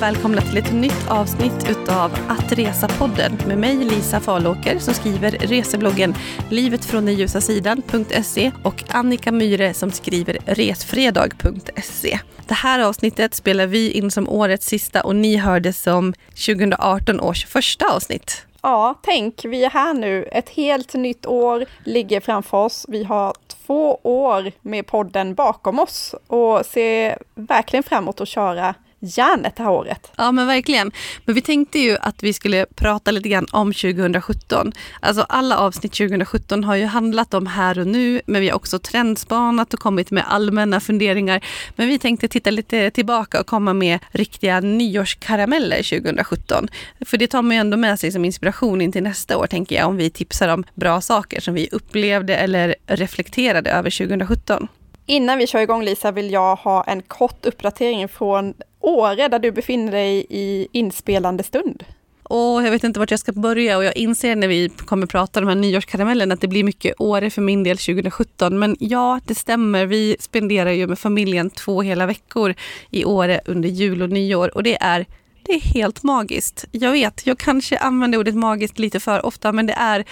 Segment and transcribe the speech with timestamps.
[0.00, 5.30] Och välkomna till ett nytt avsnitt utav Att Resa-podden med mig Lisa Falåker som skriver
[5.30, 6.14] resebloggen
[6.50, 12.18] livetfråndenljusasidan.se och Annika Myre som skriver resfredag.se.
[12.48, 17.46] Det här avsnittet spelar vi in som årets sista och ni hörde som 2018 års
[17.46, 18.46] första avsnitt.
[18.62, 20.28] Ja, tänk, vi är här nu.
[20.32, 22.86] Ett helt nytt år ligger framför oss.
[22.88, 23.34] Vi har
[23.66, 29.70] två år med podden bakom oss och ser verkligen framåt att köra järnet det här
[29.70, 30.12] året.
[30.16, 30.92] Ja men verkligen.
[31.24, 34.72] Men vi tänkte ju att vi skulle prata lite grann om 2017.
[35.00, 38.78] Alltså alla avsnitt 2017 har ju handlat om här och nu, men vi har också
[38.78, 41.44] trendspanat och kommit med allmänna funderingar.
[41.76, 46.68] Men vi tänkte titta lite tillbaka och komma med riktiga nyårskarameller 2017.
[47.06, 49.76] För det tar man ju ändå med sig som inspiration in till nästa år, tänker
[49.76, 54.68] jag, om vi tipsar om bra saker som vi upplevde eller reflekterade över 2017.
[55.06, 59.52] Innan vi kör igång Lisa vill jag ha en kort uppdatering från Åre där du
[59.52, 61.84] befinner dig i inspelande stund.
[62.22, 65.40] Och jag vet inte vart jag ska börja och jag inser när vi kommer prata
[65.40, 68.58] om de här nyårskaramellerna att det blir mycket Åre för min del 2017.
[68.58, 69.86] Men ja, det stämmer.
[69.86, 72.54] Vi spenderar ju med familjen två hela veckor
[72.90, 75.06] i Åre under jul och nyår och det är
[75.42, 76.64] det är helt magiskt.
[76.72, 80.04] Jag vet, jag kanske använder ordet magiskt lite för ofta, men det är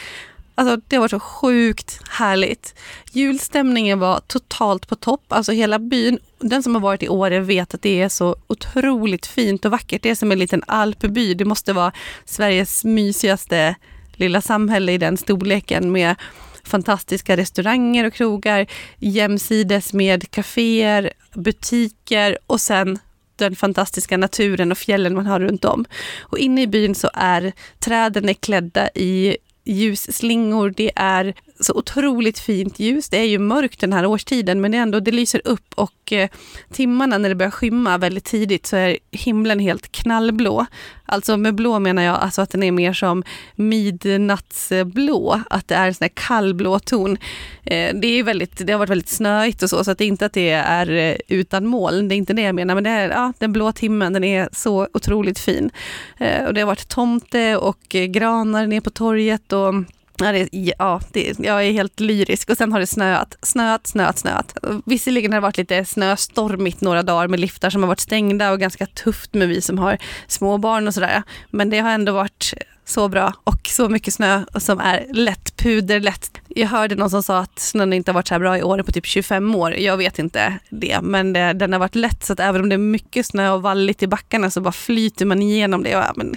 [0.59, 2.75] Alltså det var så sjukt härligt.
[3.13, 5.25] Julstämningen var totalt på topp.
[5.29, 9.27] Alltså hela byn, den som har varit i Åre vet att det är så otroligt
[9.27, 10.03] fint och vackert.
[10.03, 11.35] Det är som en liten alpby.
[11.35, 11.93] Det måste vara
[12.25, 13.75] Sveriges mysigaste
[14.13, 16.17] lilla samhälle i den storleken med
[16.65, 18.67] fantastiska restauranger och krogar
[18.99, 22.99] jämsides med kaféer, butiker och sen
[23.37, 25.85] den fantastiska naturen och fjällen man har runt om.
[26.21, 29.37] Och inne i byn så är träden är klädda i
[29.69, 30.71] ljusslingor.
[30.71, 33.09] Det är så otroligt fint ljus.
[33.09, 36.29] Det är ju mörkt den här årstiden men det, ändå, det lyser upp och eh,
[36.73, 40.67] timmarna när det börjar skymma väldigt tidigt så är himlen helt knallblå.
[41.11, 43.23] Alltså med blå menar jag alltså att den är mer som
[43.55, 47.19] midnattsblå, att det är en sån här kallblå ton.
[47.65, 50.09] Eh, det, är väldigt, det har varit väldigt snöigt och så, så att det är
[50.09, 52.91] inte att det är eh, utan moln, det är inte det jag menar, men det
[52.91, 55.71] är, ja, den blå timmen, den är så otroligt fin.
[56.19, 59.75] Eh, och det har varit tomte och eh, granar ner på torget och
[60.21, 62.51] Ja, det, ja det, jag är helt lyrisk.
[62.51, 64.57] Och sen har det snöat, snöat, snöat, snöat.
[64.85, 68.61] Visserligen har det varit lite snöstormigt några dagar med liftar som har varit stängda och
[68.61, 71.23] ganska tufft med vi som har småbarn och sådär.
[71.51, 76.41] Men det har ändå varit så bra och så mycket snö som är lätt puderlätt.
[76.49, 78.83] Jag hörde någon som sa att snön inte har varit så här bra i år
[78.83, 79.75] på typ 25 år.
[79.75, 82.75] Jag vet inte det, men det, den har varit lätt så att även om det
[82.75, 85.91] är mycket snö och valligt i backarna så bara flyter man igenom det.
[85.91, 86.37] Ja, men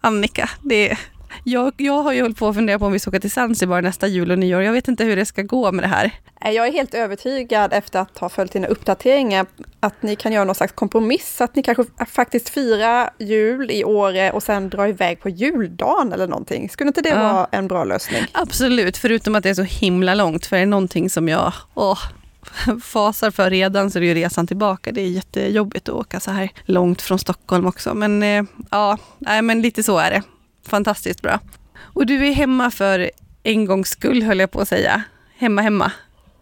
[0.00, 0.98] Annika, det,
[1.48, 3.82] jag, jag har ju hållit på att fundera på om vi ska åka till Zanzibar
[3.82, 4.62] nästa jul och nyår.
[4.62, 6.12] Jag vet inte hur det ska gå med det här.
[6.40, 9.46] Jag är helt övertygad efter att ha följt dina uppdateringar
[9.80, 14.30] att ni kan göra någon slags kompromiss, att ni kanske faktiskt firar jul i Åre
[14.30, 16.68] och sen drar iväg på juldagen eller någonting.
[16.68, 17.32] Skulle inte det ja.
[17.32, 18.24] vara en bra lösning?
[18.32, 21.98] Absolut, förutom att det är så himla långt, för det är någonting som jag åh,
[22.82, 24.92] fasar för redan så är det ju resan tillbaka.
[24.92, 27.94] Det är jättejobbigt att åka så här långt från Stockholm också.
[27.94, 30.22] Men eh, ja, nej, men lite så är det
[30.68, 31.40] fantastiskt bra.
[31.78, 33.10] Och du är hemma för
[33.42, 35.02] en gångs skull höll jag på att säga.
[35.36, 35.92] Hemma hemma,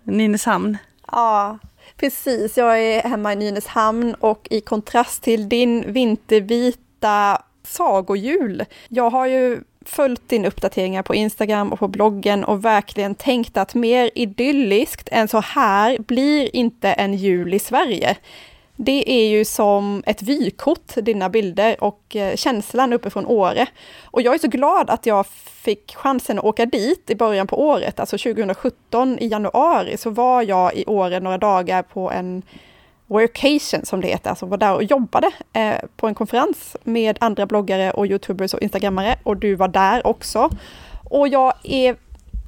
[0.04, 0.78] Nynäshamn.
[1.12, 1.59] Ja,
[1.97, 2.56] precis.
[2.56, 8.65] Jag är hemma i Nynäshamn och i kontrast till din vintervita sagojul.
[8.88, 13.75] Jag har ju följt dina uppdateringar på Instagram och på bloggen och verkligen tänkt att
[13.75, 18.16] mer idylliskt än så här blir inte en jul i Sverige.
[18.76, 23.66] Det är ju som ett vykort, dina bilder och eh, känslan uppifrån Åre.
[24.04, 25.26] Och jag är så glad att jag
[25.66, 30.42] fick chansen att åka dit i början på året, alltså 2017 i januari, så var
[30.42, 32.42] jag i Åre några dagar på en
[33.06, 37.47] workation som det heter, alltså var där och jobbade eh, på en konferens med andra
[37.47, 40.50] bloggare och youtubers och instagrammare och du var där också.
[41.10, 41.97] Och jag är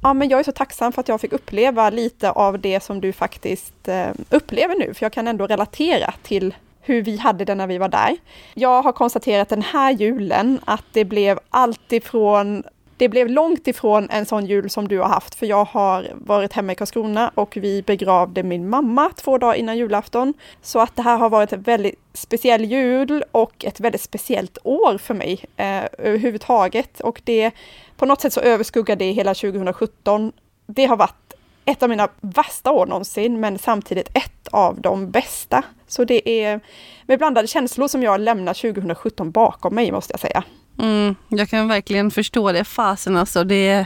[0.03, 3.01] Ja, men jag är så tacksam för att jag fick uppleva lite av det som
[3.01, 7.55] du faktiskt eh, upplever nu, för jag kan ändå relatera till hur vi hade det
[7.55, 8.17] när vi var där.
[8.53, 12.63] Jag har konstaterat den här julen att det blev alltifrån
[12.97, 16.53] det blev långt ifrån en sån jul som du har haft, för jag har varit
[16.53, 20.33] hemma i Karlskrona och vi begravde min mamma två dagar innan julafton.
[20.61, 24.97] Så att det här har varit en väldigt speciell jul och ett väldigt speciellt år
[24.97, 26.99] för mig eh, överhuvudtaget.
[26.99, 27.51] Och det,
[27.99, 30.31] på något sätt så överskuggar det hela 2017.
[30.67, 31.33] Det har varit
[31.65, 35.63] ett av mina värsta år någonsin, men samtidigt ett av de bästa.
[35.87, 36.59] Så det är
[37.05, 40.43] med blandade känslor som jag lämnar 2017 bakom mig, måste jag säga.
[40.79, 42.63] Mm, jag kan verkligen förstå det.
[42.63, 43.43] Fasen alltså.
[43.43, 43.85] Det,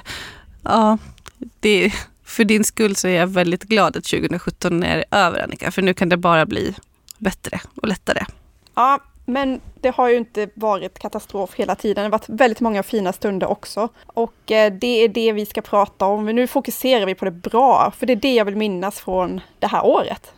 [0.64, 0.98] ja,
[1.60, 1.94] det,
[2.26, 5.72] för din skull så är jag väldigt glad att 2017 är över Annika.
[5.72, 6.76] För nu kan det bara bli
[7.18, 8.26] bättre och lättare.
[8.76, 11.96] Ja, men det har ju inte varit katastrof hela tiden.
[11.96, 13.90] Det har varit väldigt många fina stunder också.
[14.06, 16.26] Och eh, det är det vi ska prata om.
[16.26, 19.42] Men nu fokuserar vi på det bra, för det är det jag vill minnas från
[19.60, 20.34] det här året.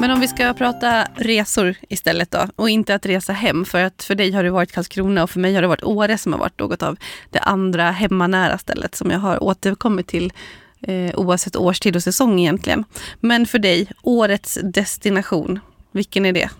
[0.00, 3.64] Men om vi ska prata resor istället då och inte att resa hem.
[3.64, 6.18] För att för dig har det varit Karlskrona och för mig har det varit Åre
[6.18, 6.96] som har varit något av
[7.30, 10.32] det andra hemmanära stället som jag har återkommit till
[10.82, 12.84] eh, oavsett årstid och säsong egentligen.
[13.20, 15.60] Men för dig, årets destination,
[15.92, 16.50] vilken är det?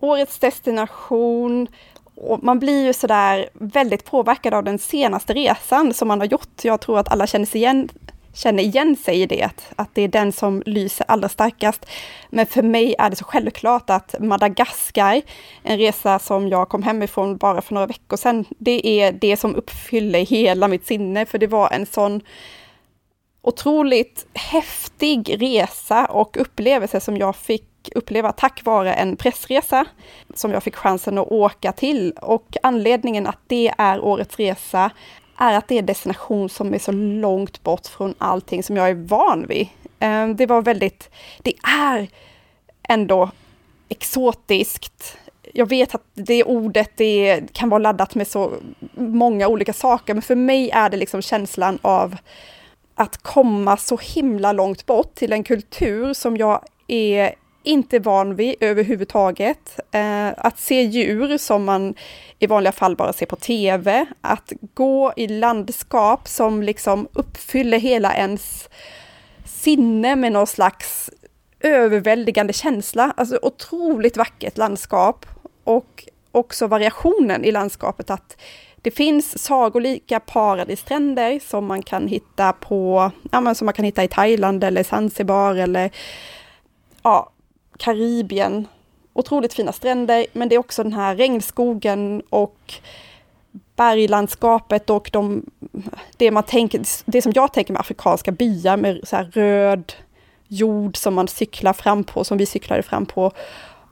[0.00, 1.68] Årets destination,
[2.14, 6.64] och man blir ju sådär väldigt påverkad av den senaste resan som man har gjort.
[6.64, 7.88] Jag tror att alla känner sig igen
[8.36, 11.86] känner igen sig i det, att, att det är den som lyser allra starkast.
[12.30, 15.22] Men för mig är det så självklart att Madagaskar,
[15.62, 19.54] en resa som jag kom hemifrån bara för några veckor sedan, det är det som
[19.54, 22.20] uppfyller hela mitt sinne, för det var en sån
[23.46, 27.64] otroligt häftig resa och upplevelse som jag fick
[27.94, 29.84] uppleva tack vare en pressresa
[30.34, 32.12] som jag fick chansen att åka till.
[32.22, 34.90] Och anledningen att det är årets resa
[35.36, 38.90] är att det är en destination som är så långt bort från allting som jag
[38.90, 39.68] är van vid.
[39.98, 41.10] Ehm, det var väldigt,
[41.42, 42.08] det är
[42.82, 43.30] ändå
[43.88, 45.16] exotiskt.
[45.52, 48.52] Jag vet att det ordet det kan vara laddat med så
[48.94, 52.16] många olika saker, men för mig är det liksom känslan av
[52.96, 58.54] att komma så himla långt bort till en kultur som jag är inte van vid
[58.60, 59.80] överhuvudtaget.
[59.92, 61.94] Eh, att se djur som man
[62.38, 68.14] i vanliga fall bara ser på tv, att gå i landskap som liksom uppfyller hela
[68.14, 68.68] ens
[69.44, 71.10] sinne med någon slags
[71.60, 73.12] överväldigande känsla.
[73.16, 75.26] Alltså otroligt vackert landskap
[75.64, 78.36] och också variationen i landskapet att
[78.86, 84.04] det finns sagolika paradisstränder som man kan hitta på, ja, men som man kan hitta
[84.04, 85.90] i Thailand eller Zanzibar eller
[87.02, 87.30] ja,
[87.76, 88.68] Karibien.
[89.12, 92.74] Otroligt fina stränder, men det är också den här regnskogen och
[93.76, 95.44] berglandskapet och de,
[96.16, 99.92] det, man tänker, det som jag tänker med afrikanska byar med så röd
[100.48, 103.32] jord som man cyklar fram på, som vi cyklade fram på.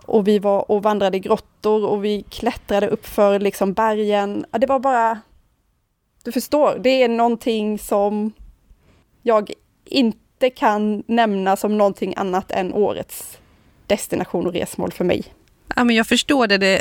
[0.06, 4.47] Och vi var och vandrade i grottor och vi klättrade uppför liksom bergen.
[4.51, 5.21] Det var bara,
[6.25, 8.33] du förstår, det är någonting som
[9.23, 9.51] jag
[9.85, 13.39] inte kan nämna som någonting annat än årets
[13.87, 15.25] destination och resmål för mig.
[15.77, 16.59] Ja, men jag förstår det.
[16.59, 16.81] det.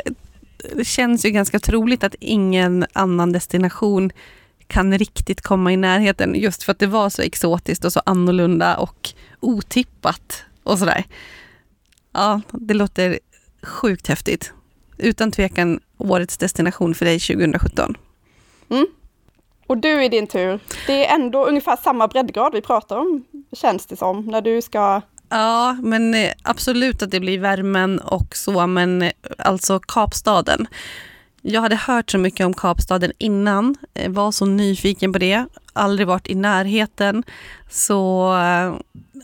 [0.74, 4.12] Det känns ju ganska troligt att ingen annan destination
[4.66, 8.76] kan riktigt komma i närheten just för att det var så exotiskt och så annorlunda
[8.76, 9.10] och
[9.40, 11.04] otippat och sådär.
[12.14, 13.18] Ja, det låter
[13.62, 14.52] sjukt häftigt.
[14.98, 17.96] Utan tvekan årets destination för dig 2017.
[18.70, 18.86] Mm.
[19.66, 23.86] Och du i din tur, det är ändå ungefär samma breddgrad vi pratar om, känns
[23.86, 28.66] det som, när du ska Ja, men eh, absolut att det blir värmen och så,
[28.66, 30.66] men eh, alltså Kapstaden.
[31.42, 36.08] Jag hade hört så mycket om Kapstaden innan, eh, var så nyfiken på det, aldrig
[36.08, 37.22] varit i närheten.
[37.70, 38.32] Så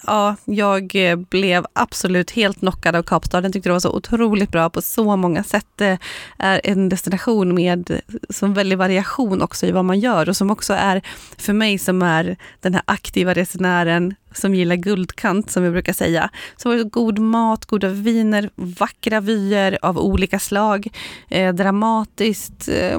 [0.07, 3.53] ja, jag eh, blev absolut helt knockad av Kapstaden.
[3.53, 5.67] Tyckte det var så otroligt bra på så många sätt.
[5.77, 5.99] Det
[6.39, 7.99] är en destination med eh,
[8.31, 11.03] så väldig variation också i vad man gör och som också är
[11.37, 16.31] för mig som är den här aktiva resenären som gillar guldkant som vi brukar säga.
[16.57, 20.89] Så var det god mat, goda viner, vackra vyer av olika slag,
[21.29, 22.99] eh, dramatiskt eh,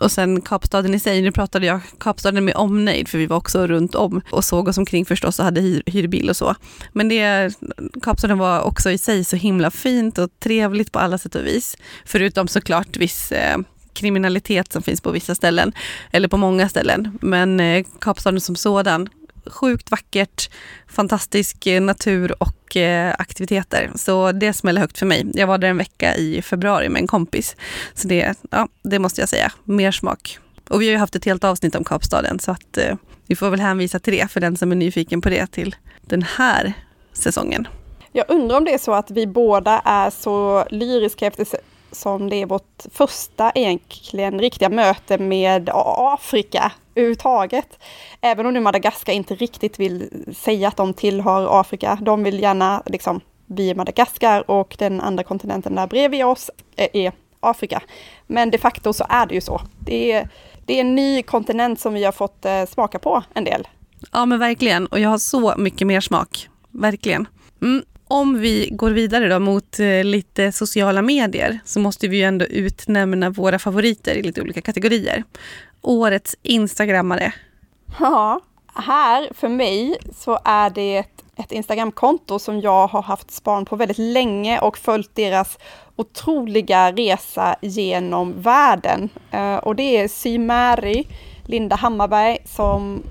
[0.00, 3.66] och sen Kapstaden i sig, nu pratade jag Kapstaden med omnejd för vi var också
[3.66, 6.54] runt om och såg oss omkring förstås och hade hyr, hyrbil och så.
[6.92, 7.54] Men det,
[8.02, 11.76] Kapstaden var också i sig så himla fint och trevligt på alla sätt och vis.
[12.04, 13.58] Förutom såklart viss eh,
[13.92, 15.72] kriminalitet som finns på vissa ställen,
[16.10, 17.18] eller på många ställen.
[17.20, 19.08] Men eh, Kapstaden som sådan,
[19.46, 20.50] sjukt vackert,
[20.88, 23.90] fantastisk eh, natur och eh, aktiviteter.
[23.94, 25.26] Så det smäller högt för mig.
[25.34, 27.56] Jag var där en vecka i februari med en kompis.
[27.94, 30.38] Så det, ja, det måste jag säga, mer smak.
[30.68, 33.50] Och vi har ju haft ett helt avsnitt om Kapstaden så att eh, vi får
[33.50, 36.72] väl hänvisa till det för den som är nyfiken på det till den här
[37.12, 37.68] säsongen.
[38.12, 41.46] Jag undrar om det är så att vi båda är så lyriska efter
[41.92, 47.78] som det är vårt första egentligen riktiga möte med Afrika överhuvudtaget.
[48.20, 51.98] Även om nu Madagaskar inte riktigt vill säga att de tillhör Afrika.
[52.02, 57.12] De vill gärna liksom, vi är Madagaskar och den andra kontinenten där bredvid oss är
[57.40, 57.82] Afrika.
[58.26, 59.60] Men de facto så är det ju så.
[59.80, 60.28] Det är,
[60.66, 63.68] det är en ny kontinent som vi har fått eh, smaka på en del.
[64.12, 66.48] Ja men verkligen och jag har så mycket mer smak.
[66.70, 67.26] Verkligen.
[67.62, 67.82] Mm.
[68.10, 72.46] Om vi går vidare då mot eh, lite sociala medier så måste vi ju ändå
[72.46, 75.24] utnämna våra favoriter i lite olika kategorier.
[75.82, 77.32] Årets instagrammare.
[78.00, 78.40] Ja,
[78.74, 83.76] här för mig så är det ett, ett Instagramkonto som jag har haft span på
[83.76, 85.58] väldigt länge och följt deras
[85.96, 89.08] otroliga resa genom världen.
[89.30, 90.38] Eh, och det är Sy
[91.46, 93.02] Linda Hammarberg, som,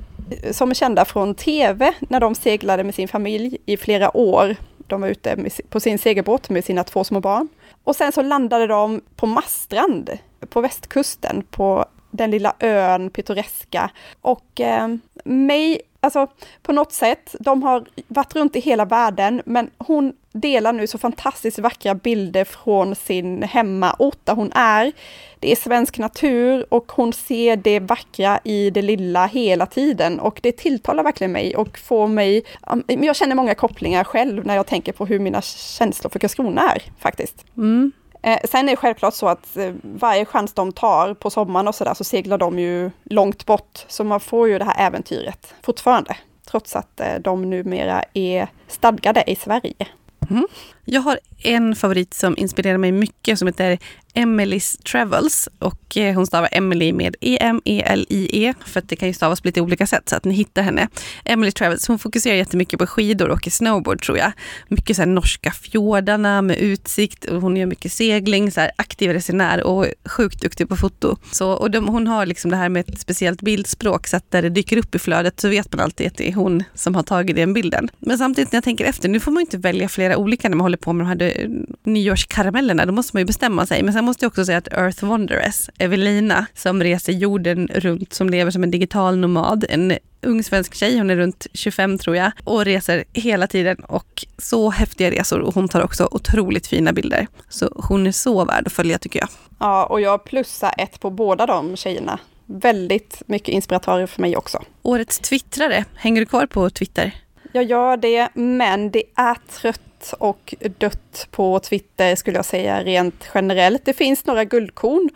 [0.52, 4.56] som är kända från tv när de seglade med sin familj i flera år.
[4.88, 7.48] De var ute med, på sin segelbåt med sina två små barn.
[7.84, 10.10] Och sen så landade de på Mastrand
[10.50, 13.90] på västkusten på den lilla ön pittoreska.
[14.22, 14.88] Och eh,
[15.24, 16.28] mig, alltså
[16.62, 20.98] på något sätt, de har varit runt i hela världen, men hon delar nu så
[20.98, 24.92] fantastiskt vackra bilder från sin hemmaort där hon är.
[25.40, 30.40] Det är svensk natur och hon ser det vackra i det lilla hela tiden och
[30.44, 32.44] det tilltalar verkligen mig och får mig...
[32.72, 36.72] Um, jag känner många kopplingar själv när jag tänker på hur mina känslor för Karlskrona
[36.72, 37.46] är faktiskt.
[37.58, 37.92] Mm.
[38.28, 41.76] Eh, sen är det självklart så att eh, varje chans de tar på sommaren och
[41.76, 43.86] sådär så seglar de ju långt bort.
[43.88, 49.24] Så man får ju det här äventyret fortfarande, trots att eh, de numera är stadgade
[49.28, 49.88] i Sverige.
[50.30, 50.48] Mm.
[50.90, 53.80] Jag har en favorit som inspirerar mig mycket som heter
[54.18, 55.50] Emily's Travels.
[55.60, 59.48] Och eh, hon stavar Emily med E-M-E-L-I-E, -E, för att det kan ju stavas på
[59.48, 60.88] lite olika sätt så att ni hittar henne.
[61.26, 64.32] Emily Travels, hon fokuserar jättemycket på skidor och snowboard tror jag.
[64.68, 69.12] Mycket så här norska fjordarna med utsikt och hon gör mycket segling, så här aktiv
[69.12, 71.18] resenär och sjukt duktig på foto.
[71.32, 74.42] Så, och de, hon har liksom det här med ett speciellt bildspråk så att där
[74.42, 77.04] det dyker upp i flödet så vet man alltid att det är hon som har
[77.04, 77.90] tagit den bilden.
[78.00, 80.66] Men samtidigt när jag tänker efter, nu får man inte välja flera olika när man
[80.66, 81.50] håller på med de här
[81.84, 83.84] nyårskaramellerna, då måste man ju bestämma sig.
[83.84, 88.30] Men sen måste jag också säga att Earth Wanderess, Evelina, som reser jorden runt, som
[88.30, 92.32] lever som en digital nomad, en ung svensk tjej, hon är runt 25 tror jag,
[92.44, 97.28] och reser hela tiden och så häftiga resor och hon tar också otroligt fina bilder.
[97.50, 99.30] Så hon är så värd att följa tycker jag.
[99.60, 102.20] Ja, och jag plussar ett på båda de tjejerna.
[102.46, 104.64] Väldigt mycket inspiratörer för mig också.
[104.82, 107.12] Årets twittrare, hänger du kvar på Twitter?
[107.52, 109.82] Jag gör det, men det är trött
[110.20, 113.86] och dött på Twitter skulle jag säga rent generellt.
[113.86, 115.10] Det finns några guldkorn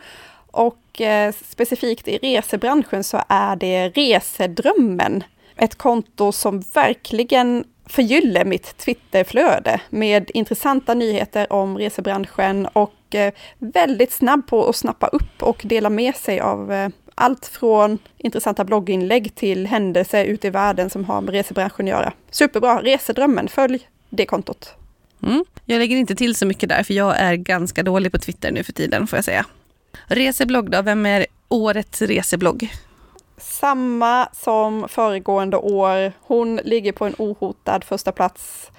[0.50, 5.24] och eh, specifikt i resebranschen så är det Resedrömmen.
[5.56, 14.12] Ett konto som verkligen förgyller mitt Twitterflöde med intressanta nyheter om resebranschen och eh, väldigt
[14.12, 19.34] snabb på att snappa upp och dela med sig av eh, allt från intressanta blogginlägg
[19.34, 22.12] till händelser ute i världen som har med resebranschen att göra.
[22.30, 22.82] Superbra!
[22.82, 24.74] Resedrömmen, följ det kontot.
[25.22, 25.44] Mm.
[25.64, 28.64] Jag lägger inte till så mycket där, för jag är ganska dålig på Twitter nu
[28.64, 29.46] för tiden, får jag säga.
[30.06, 32.72] Reseblogg då, vem är årets reseblogg?
[33.36, 36.12] Samma som föregående år.
[36.20, 38.70] Hon ligger på en ohotad första plats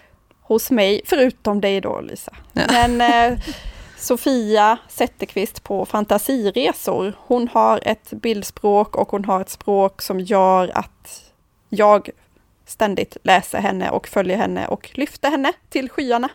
[0.42, 2.34] hos mig, förutom dig då Lisa.
[2.54, 2.64] Ja.
[2.70, 3.40] Men eh,
[3.98, 10.72] Sofia Zetterqvist på Fantasiresor, hon har ett bildspråk och hon har ett språk som gör
[10.76, 11.32] att
[11.70, 12.10] jag
[12.66, 16.30] ständigt läsa henne och följa henne och lyfta henne till skyarna.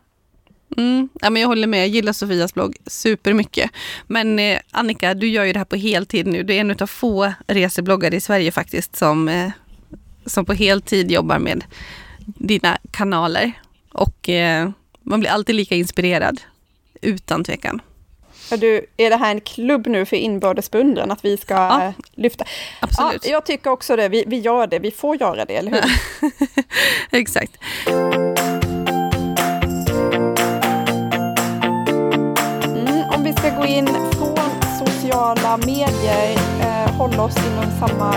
[0.76, 3.70] Mm, ja, men jag håller med, jag gillar Sofias blogg supermycket.
[4.06, 6.42] Men eh, Annika, du gör ju det här på heltid nu.
[6.42, 9.50] Du är en av få resebloggare i Sverige faktiskt som, eh,
[10.26, 11.64] som på heltid jobbar med
[12.26, 13.52] dina kanaler.
[13.92, 14.70] Och eh,
[15.02, 16.40] man blir alltid lika inspirerad,
[17.02, 17.80] utan tvekan.
[18.56, 22.44] Du, är det här en klubb nu för inbördes beundran, att vi ska ja, lyfta?
[22.80, 23.24] Absolut.
[23.24, 24.08] Ja, jag tycker också det.
[24.08, 24.78] Vi, vi gör det.
[24.78, 25.84] Vi får göra det, eller hur?
[27.18, 27.52] Exakt.
[32.66, 34.38] Mm, om vi ska gå in från
[34.86, 38.14] sociala medier, eh, hålla oss inom samma,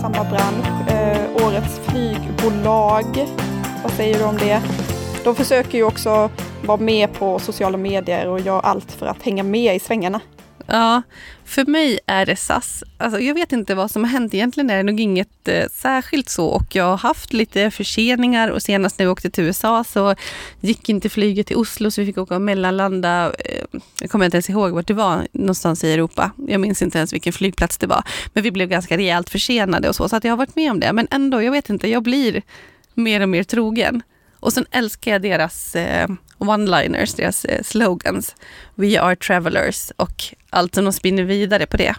[0.00, 0.90] samma bransch.
[0.90, 3.26] Eh, årets flygbolag,
[3.82, 4.62] vad säger du om det?
[5.24, 6.30] De försöker ju också
[6.64, 10.20] vara med på sociala medier och gör allt för att hänga med i svängarna.
[10.66, 11.02] Ja,
[11.44, 12.84] för mig är det SAS.
[12.98, 14.34] Alltså, jag vet inte vad som har hänt.
[14.34, 16.46] Egentligen är det nog inget eh, särskilt så.
[16.46, 20.14] Och jag har haft lite förseningar och senast när vi åkte till USA så
[20.60, 23.32] gick inte flyget till Oslo så vi fick åka och mellanlanda.
[23.38, 26.30] Eh, jag kommer inte ens ihåg vart det var någonstans i Europa.
[26.48, 28.02] Jag minns inte ens vilken flygplats det var.
[28.32, 30.08] Men vi blev ganska rejält försenade och så.
[30.08, 30.92] Så att jag har varit med om det.
[30.92, 32.42] Men ändå, jag vet inte, jag blir
[32.94, 34.02] mer och mer trogen.
[34.40, 38.34] Och sen älskar jag deras eh, one-liners, deras eh, slogans.
[38.74, 41.94] We are travelers och allt som de spinner vidare på det.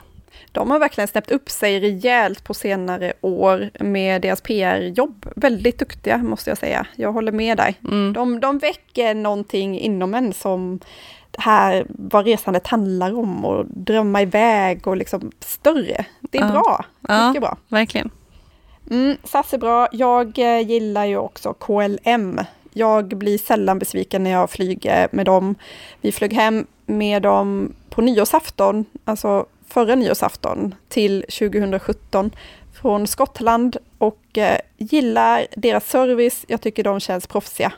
[0.51, 5.25] De har verkligen steppt upp sig rejält på senare år med deras PR-jobb.
[5.35, 6.85] Väldigt duktiga måste jag säga.
[6.95, 7.75] Jag håller med dig.
[7.83, 8.13] Mm.
[8.13, 10.79] De, de väcker någonting inom en som
[11.37, 16.05] här vad resandet handlar om och drömma iväg och liksom större.
[16.19, 16.51] Det är ja.
[16.51, 16.85] bra.
[16.99, 17.57] Mycket ja, bra.
[17.67, 18.09] Verkligen.
[18.91, 19.87] Mm, SAS är bra.
[19.91, 22.39] Jag eh, gillar ju också KLM.
[22.73, 25.55] Jag blir sällan besviken när jag flyger med dem.
[26.01, 32.31] Vi flög hem med dem på nyårsafton, alltså förra nyårsafton till 2017
[32.81, 36.45] från Skottland och eh, gillar deras service.
[36.47, 37.73] Jag tycker de känns proffsiga.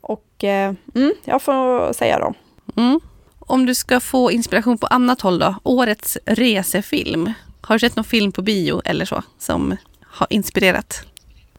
[0.00, 2.34] Och eh, mm, jag får säga dem.
[2.76, 3.00] Mm.
[3.38, 5.54] Om du ska få inspiration på annat håll då?
[5.62, 7.32] Årets resefilm.
[7.60, 9.76] Har du sett någon film på bio eller så som
[10.10, 11.04] har inspirerat?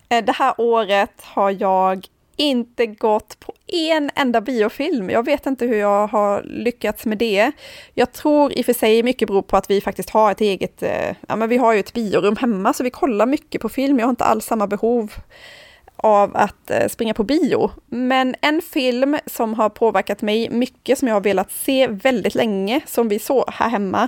[0.10, 5.10] Eh, det här året har jag inte gått på en enda biofilm.
[5.10, 7.52] Jag vet inte hur jag har lyckats med det.
[7.94, 10.84] Jag tror i och för sig mycket beror på att vi faktiskt har ett eget,
[10.84, 14.00] eh, ja men vi har ju ett biorum hemma så vi kollar mycket på film.
[14.00, 15.14] Jag har inte alls samma behov
[15.96, 17.72] av att eh, springa på bio.
[17.86, 22.82] Men en film som har påverkat mig mycket, som jag har velat se väldigt länge,
[22.86, 24.08] som vi såg här hemma,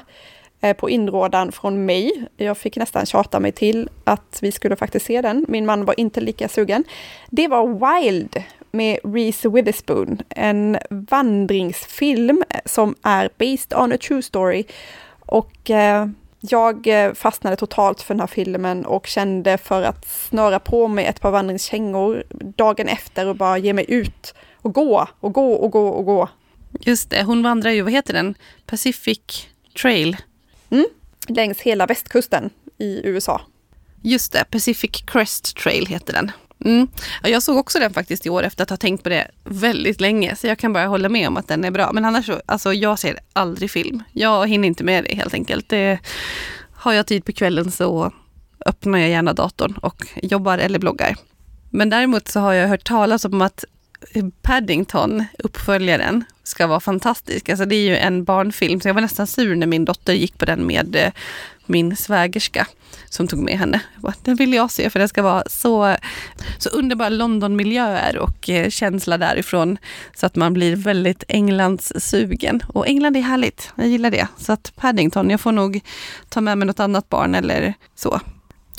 [0.63, 2.27] Eh, på inrådan från mig.
[2.37, 5.45] Jag fick nästan tjata mig till att vi skulle faktiskt se den.
[5.47, 6.83] Min man var inte lika sugen.
[7.29, 14.63] Det var Wild med Reese Witherspoon, en vandringsfilm som är based on a true story.
[15.19, 16.07] Och eh,
[16.39, 21.21] jag fastnade totalt för den här filmen och kände för att snöra på mig ett
[21.21, 22.23] par vandringskängor
[22.55, 26.29] dagen efter och bara ge mig ut och gå och gå och gå och gå.
[26.79, 28.35] Just det, hon vandrar ju, vad heter den?
[28.65, 29.47] Pacific
[29.81, 30.17] Trail.
[30.73, 30.85] Mm,
[31.27, 33.41] längs hela västkusten i USA.
[34.01, 36.31] Just det, Pacific Crest Trail heter den.
[36.65, 36.87] Mm.
[37.23, 40.35] Jag såg också den faktiskt i år efter att ha tänkt på det väldigt länge.
[40.35, 41.91] Så jag kan bara hålla med om att den är bra.
[41.93, 44.03] Men annars så, alltså jag ser aldrig film.
[44.11, 45.69] Jag hinner inte med det helt enkelt.
[45.69, 45.99] Det,
[46.73, 48.11] har jag tid på kvällen så
[48.65, 51.15] öppnar jag gärna datorn och jobbar eller bloggar.
[51.69, 53.65] Men däremot så har jag hört talas om att
[54.41, 57.49] Paddington, uppföljaren, ska vara fantastisk.
[57.49, 60.37] Alltså det är ju en barnfilm, så jag var nästan sur när min dotter gick
[60.37, 61.11] på den med eh,
[61.65, 62.67] min svägerska
[63.09, 63.81] som tog med henne.
[64.23, 65.95] Den vill jag se för det ska vara så,
[66.57, 69.77] så underbara Londonmiljöer och eh, känsla därifrån
[70.15, 72.63] så att man blir väldigt Englands sugen.
[72.67, 74.27] Och England är härligt, jag gillar det.
[74.37, 75.79] Så att Paddington, jag får nog
[76.29, 78.19] ta med mig något annat barn eller så.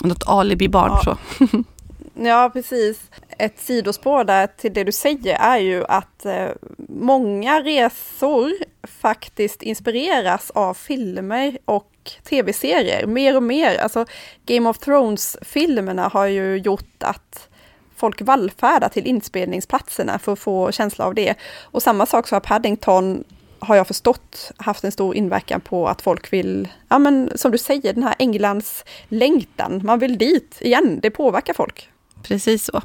[0.00, 0.90] Något alibi-barn.
[1.04, 1.18] Ja.
[1.38, 1.46] Så.
[2.14, 3.10] Ja, precis.
[3.38, 6.48] Ett sidospår där till det du säger är ju att eh,
[6.88, 11.90] många resor faktiskt inspireras av filmer och
[12.28, 13.76] tv-serier mer och mer.
[13.76, 14.04] Alltså
[14.46, 17.48] Game of Thrones-filmerna har ju gjort att
[17.96, 21.34] folk vallfärdar till inspelningsplatserna för att få känsla av det.
[21.62, 23.24] Och samma sak så har Paddington
[23.58, 27.58] har jag förstått haft en stor inverkan på att folk vill, ja men som du
[27.58, 31.90] säger, den här Englands längtan, man vill dit igen, det påverkar folk.
[32.24, 32.82] Precis så.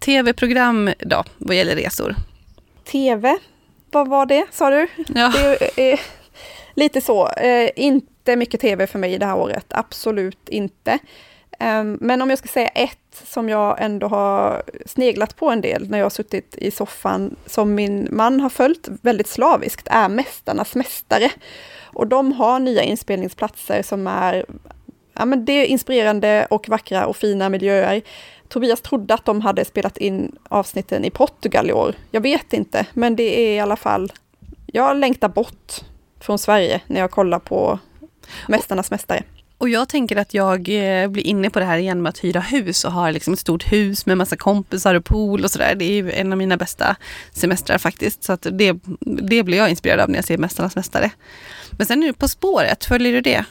[0.00, 2.14] Tv-program då, vad gäller resor?
[2.84, 3.38] Tv,
[3.90, 4.88] vad var det sa du?
[5.14, 5.32] Ja.
[5.76, 6.00] Det är
[6.74, 10.98] lite så, eh, inte mycket tv för mig det här året, absolut inte.
[11.60, 15.90] Um, men om jag ska säga ett som jag ändå har sneglat på en del
[15.90, 20.74] när jag har suttit i soffan, som min man har följt väldigt slaviskt, är Mästarnas
[20.74, 21.30] Mästare.
[21.84, 24.44] Och de har nya inspelningsplatser som är
[25.20, 28.02] ja, men det är inspirerande och vackra och fina miljöer.
[28.48, 31.94] Tobias trodde att de hade spelat in avsnitten i Portugal i år.
[32.10, 34.12] Jag vet inte, men det är i alla fall...
[34.66, 35.80] Jag längtar bort
[36.20, 37.78] från Sverige när jag kollar på
[38.48, 39.22] Mästarnas Mästare.
[39.58, 42.40] Och jag tänker att jag eh, blir inne på det här igen med att hyra
[42.40, 45.74] hus och ha liksom ett stort hus med massa kompisar och pool och sådär.
[45.74, 46.96] Det är ju en av mina bästa
[47.32, 48.24] semestrar faktiskt.
[48.24, 51.10] Så att det, det blir jag inspirerad av när jag ser Mästarnas Mästare.
[51.70, 53.44] Men sen nu På spåret, följer du det?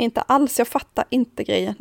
[0.00, 1.74] Inte alls, jag fattar inte grejen.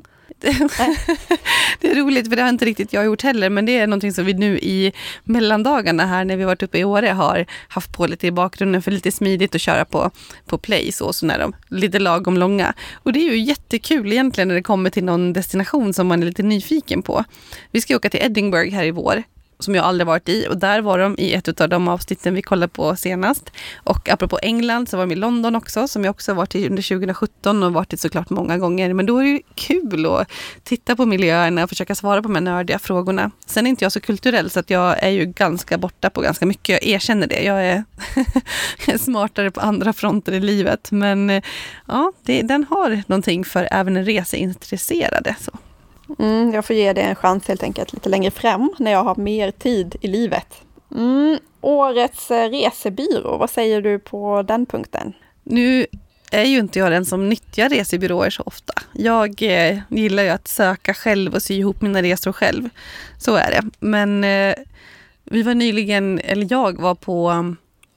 [1.80, 4.14] det är roligt för det har inte riktigt jag gjort heller men det är någonting
[4.14, 8.08] som vi nu i mellandagarna här när vi varit uppe i Åre har haft på
[8.08, 10.12] lite i bakgrunden för lite smidigt att köra på,
[10.46, 12.74] på play så, så när de lite lagom långa.
[12.94, 16.28] Och det är ju jättekul egentligen när det kommer till någon destination som man är
[16.28, 17.24] lite nyfiken på.
[17.72, 19.24] Vi ska åka till Edinburgh här i vår
[19.60, 22.42] som jag aldrig varit i och där var de i ett av de avsnitten vi
[22.42, 23.52] kollade på senast.
[23.76, 26.84] Och apropå England så var de i London också som jag också varit i under
[26.84, 28.94] 2017 och varit i såklart många gånger.
[28.94, 30.32] Men då är det ju kul att
[30.64, 33.32] titta på miljöerna och försöka svara på de här nördiga frågorna.
[33.46, 36.46] Sen är inte jag så kulturell så att jag är ju ganska borta på ganska
[36.46, 36.70] mycket.
[36.70, 37.44] Jag erkänner det.
[37.44, 37.84] Jag är
[38.98, 40.92] smartare på andra fronter i livet.
[40.92, 41.44] Men eh,
[41.88, 45.36] ja, det, den har någonting för även en reseintresserade.
[45.40, 45.52] Så.
[46.20, 49.16] Mm, jag får ge det en chans helt enkelt lite längre fram när jag har
[49.16, 50.48] mer tid i livet.
[50.96, 55.14] Mm, årets eh, resebyrå, vad säger du på den punkten?
[55.44, 55.86] Nu
[56.32, 58.74] är ju inte jag den som nyttjar resebyråer så ofta.
[58.94, 62.70] Jag eh, gillar ju att söka själv och sy ihop mina resor själv.
[63.18, 63.70] Så är det.
[63.80, 64.56] Men eh,
[65.24, 67.32] vi var nyligen, eller jag var på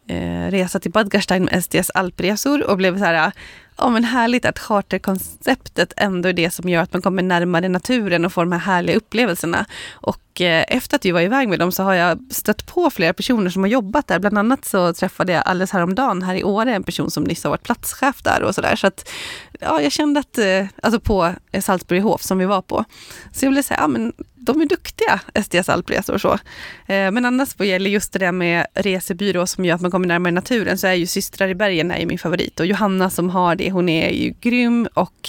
[0.07, 3.33] eh, resa till Bad Gastein med STS alpresor och blev så här,
[3.77, 8.25] ja men härligt att charterkonceptet ändå är det som gör att man kommer närmare naturen
[8.25, 9.67] och får de här härliga upplevelserna.
[9.93, 13.13] Och eh, efter att vi var iväg med dem så har jag stött på flera
[13.13, 14.19] personer som har jobbat där.
[14.19, 17.51] Bland annat så träffade jag alldeles häromdagen här i Åre en person som nyss har
[17.51, 18.77] varit platschef där och sådär.
[18.77, 19.09] Så att
[19.61, 22.85] ja, jag kände att, eh, alltså på Salzburghof som vi var på.
[23.33, 24.13] Så jag ville säga, ja men
[24.45, 26.33] de är duktiga, STS alpresor och så.
[26.87, 30.07] Eh, men annars vad gäller just det där med resebyrå som gör att man kommer
[30.07, 32.61] närmare naturen så är ju Systrar i bergen är min favorit.
[32.61, 35.29] Och Johanna som har det, hon är ju grym och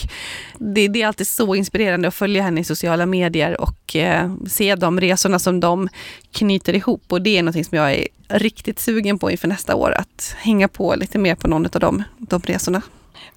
[0.60, 4.76] det, det är alltid så inspirerande att följa henne i sociala medier och eh, se
[4.76, 5.89] de resorna som de
[6.32, 7.04] knyter ihop.
[7.08, 10.67] Och det är någonting som jag är riktigt sugen på inför nästa år, att hänga
[10.67, 12.82] på lite mer på någon av de, de resorna.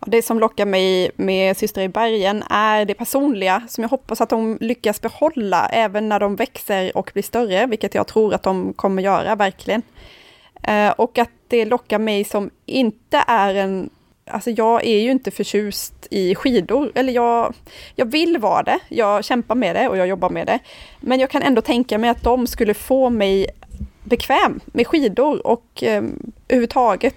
[0.09, 4.29] Det som lockar mig med Syster i bergen är det personliga som jag hoppas att
[4.29, 8.73] de lyckas behålla även när de växer och blir större, vilket jag tror att de
[8.73, 9.83] kommer göra verkligen.
[10.63, 13.91] Eh, och att det lockar mig som inte är en...
[14.31, 17.55] Alltså jag är ju inte förtjust i skidor, eller jag,
[17.95, 20.59] jag vill vara det, jag kämpar med det och jag jobbar med det.
[21.01, 23.47] Men jag kan ändå tänka mig att de skulle få mig
[24.05, 26.03] bekväm med skidor och eh,
[26.49, 27.15] överhuvudtaget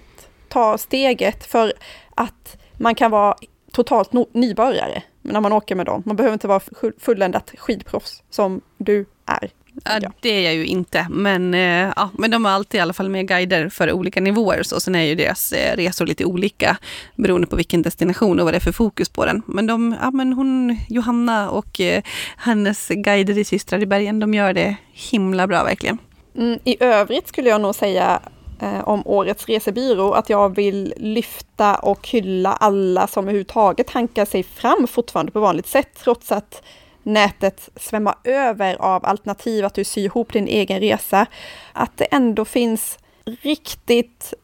[0.48, 1.72] ta steget för
[2.14, 3.34] att man kan vara
[3.72, 6.02] totalt no nybörjare när man åker med dem.
[6.06, 6.60] Man behöver inte vara
[6.98, 9.50] fulländat skidproffs som du är.
[9.84, 12.92] Ja, det är jag ju inte, men, eh, ja, men de har alltid i alla
[12.92, 14.62] fall med guider för olika nivåer.
[14.62, 14.80] Så.
[14.80, 16.76] Sen är ju deras eh, resor lite olika
[17.16, 19.42] beroende på vilken destination och vad det är för fokus på den.
[19.46, 22.02] Men, de, ja, men hon, Johanna och eh,
[22.36, 25.98] hennes guider i Systrar i bergen, de gör det himla bra verkligen.
[26.36, 28.20] Mm, I övrigt skulle jag nog säga
[28.62, 34.42] Eh, om årets resebyrå, att jag vill lyfta och hylla alla som överhuvudtaget hankar sig
[34.42, 36.62] fram fortfarande på vanligt sätt, trots att
[37.02, 41.26] nätet svämmar över av alternativ, att du syr ihop din egen resa.
[41.72, 44.34] Att det ändå finns riktigt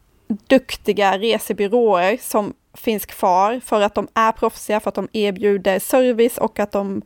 [0.47, 6.37] duktiga resebyråer som finns kvar för att de är proffsiga, för att de erbjuder service
[6.37, 7.01] och att de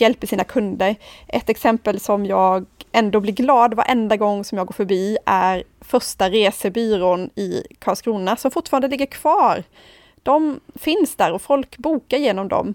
[0.00, 0.96] hjälper sina kunder.
[1.28, 6.30] Ett exempel som jag ändå blir glad varenda gång som jag går förbi är första
[6.30, 9.62] resebyrån i Karlskrona som fortfarande ligger kvar.
[10.22, 12.74] De finns där och folk bokar genom dem.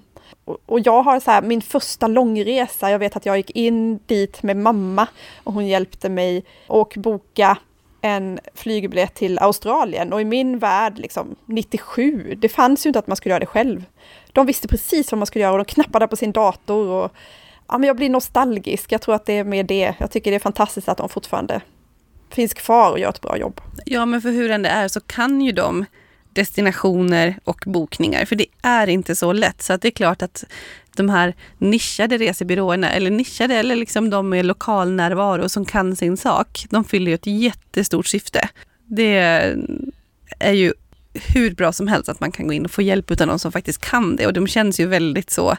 [0.66, 4.44] Och jag har så här, min första långresa, jag vet att jag gick in dit
[4.44, 5.08] med mamma
[5.44, 7.58] och hon hjälpte mig och boka
[8.02, 13.08] en flygbiljett till Australien och i min värld, liksom 97, det fanns ju inte att
[13.08, 13.86] man skulle göra det själv.
[14.40, 17.12] De visste precis vad man skulle göra och de knappade på sin dator och
[17.68, 18.92] ja, men jag blir nostalgisk.
[18.92, 19.94] Jag tror att det är med det.
[19.98, 21.62] Jag tycker det är fantastiskt att de fortfarande
[22.30, 23.62] finns kvar och gör ett bra jobb.
[23.86, 25.86] Ja, men för hur än det är så kan ju de
[26.34, 28.26] destinationer och bokningar.
[28.26, 29.62] För det är inte så lätt.
[29.62, 30.44] Så att det är klart att
[30.96, 36.18] de här nischade resebyråerna, eller nischade, eller liksom de med lokal närvaro som kan sin
[36.18, 38.50] sak, de fyller ju ett jättestort syfte.
[38.86, 39.18] Det
[40.40, 40.74] är ju
[41.14, 43.52] hur bra som helst att man kan gå in och få hjälp av någon som
[43.52, 44.28] faktiskt kan det.
[44.28, 45.56] Och de känns ju väldigt så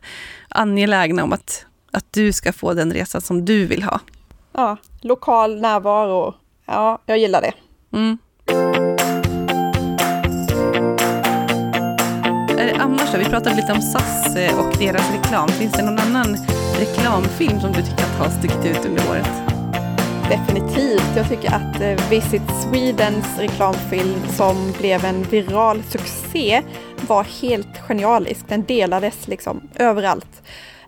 [0.49, 4.01] angelägna om att, att du ska få den resa som du vill ha.
[4.53, 6.35] Ja, lokal närvaro.
[6.67, 7.53] Ja, jag gillar det.
[7.97, 8.19] Mm.
[12.81, 13.19] annars då?
[13.19, 15.49] Vi pratade lite om SAS eh, och deras reklam.
[15.49, 16.37] Finns det någon annan
[16.79, 19.50] reklamfilm som du tycker att har stuckit ut under året?
[20.31, 21.17] Definitivt.
[21.17, 26.63] Jag tycker att eh, Visit Swedens reklamfilm som blev en viral succé
[27.09, 28.49] var helt genialisk.
[28.49, 30.43] Den delades liksom överallt.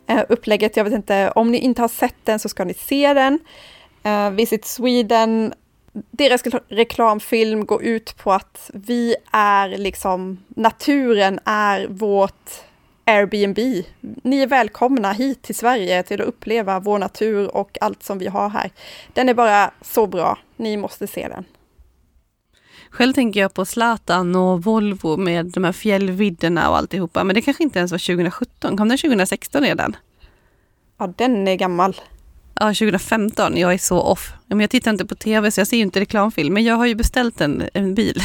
[0.06, 3.14] Eh, upplägget, jag vet inte, om ni inte har sett den så ska ni se
[3.14, 3.38] den.
[4.02, 5.54] Eh, Visit Sweden
[6.10, 12.50] deras reklamfilm går ut på att vi är liksom, naturen är vårt
[13.04, 13.84] Airbnb.
[14.22, 18.26] Ni är välkomna hit till Sverige till att uppleva vår natur och allt som vi
[18.26, 18.70] har här.
[19.12, 20.38] Den är bara så bra.
[20.56, 21.44] Ni måste se den.
[22.90, 27.24] Själv tänker jag på Zlatan och Volvo med de här fjällvidderna och alltihopa.
[27.24, 28.76] Men det kanske inte ens var 2017.
[28.76, 29.96] Kom den 2016 redan?
[30.98, 31.96] Ja, den är gammal.
[32.54, 33.56] Ja, 2015.
[33.56, 34.32] Jag är så off.
[34.48, 36.54] Jag tittar inte på tv så jag ser inte reklamfilm.
[36.54, 38.22] Men jag har ju beställt en, en bil.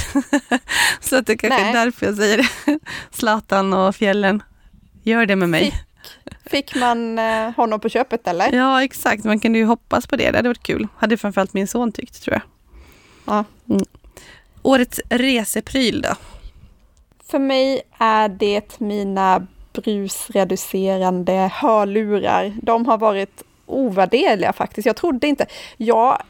[1.01, 1.69] så att det kanske Nej.
[1.69, 2.79] är därför jag säger det.
[3.11, 4.43] Zlatan och fjällen.
[5.07, 5.63] Gör det med mig.
[5.63, 8.53] Fick, fick man eh, honom på köpet eller?
[8.53, 9.23] Ja, exakt.
[9.23, 10.31] Man kunde ju hoppas på det.
[10.31, 10.87] Det hade varit kul.
[10.97, 12.41] Hade framförallt min son tyckt tror jag.
[13.25, 13.43] Ja.
[13.69, 13.85] Mm.
[14.61, 16.09] Årets resepryl då?
[17.27, 22.53] För mig är det mina brusreducerande hörlurar.
[22.61, 24.85] De har varit ovärderliga faktiskt.
[24.85, 25.45] Jag trodde inte...
[25.77, 26.21] Jag,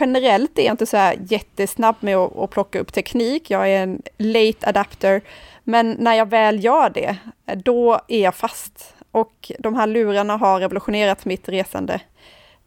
[0.00, 3.50] generellt är jag inte så här jättesnabb med att, att plocka upp teknik.
[3.50, 5.22] Jag är en late adapter.
[5.64, 7.16] Men när jag väl gör det,
[7.54, 8.94] då är jag fast.
[9.10, 12.00] Och de här lurarna har revolutionerat mitt resande.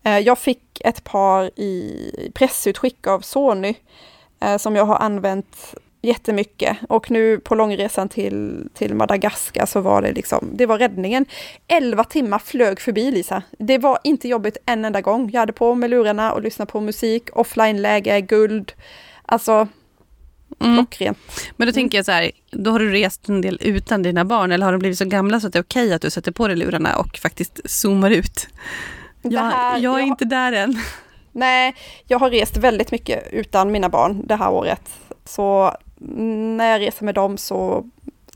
[0.03, 3.75] Eh, jag fick ett par i pressutskick av Sony
[4.39, 6.77] eh, som jag har använt jättemycket.
[6.89, 11.25] Och nu på långresan till, till Madagaskar så var det liksom, det var räddningen.
[11.67, 13.43] Elva timmar flög förbi Lisa.
[13.59, 15.29] Det var inte jobbigt en enda gång.
[15.33, 18.73] Jag hade på mig lurarna och lyssnade på musik, offline-läge, guld.
[19.25, 19.67] Alltså,
[20.59, 20.75] mm.
[20.75, 21.17] klockrent.
[21.55, 22.31] Men då tänker jag så här,
[22.63, 25.39] då har du rest en del utan dina barn eller har de blivit så gamla
[25.39, 28.47] så att det är okej att du sätter på dig lurarna och faktiskt zoomar ut?
[29.21, 30.79] Jag, här, jag är jag, inte där än.
[31.31, 34.81] Nej, jag har rest väldigt mycket utan mina barn det här året.
[35.25, 35.75] Så
[36.55, 37.89] när jag reser med dem så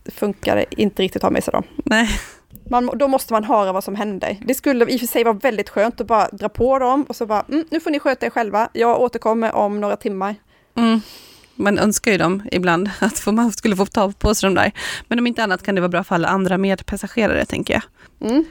[0.05, 1.63] funkar det inte riktigt att ha med sig dem.
[1.85, 2.09] Nej.
[2.69, 4.37] Man, då måste man höra vad som händer.
[4.45, 7.15] Det skulle i och för sig vara väldigt skönt att bara dra på dem och
[7.15, 8.69] så bara, mm, nu får ni sköta er själva.
[8.73, 10.35] Jag återkommer om några timmar.
[10.75, 11.01] Mm.
[11.55, 14.71] Man önskar ju dem ibland, att man skulle få ta på sig de där.
[15.07, 17.83] Men om inte annat kan det vara bra för alla andra medpassagerare, tänker jag.
[18.29, 18.45] Mm.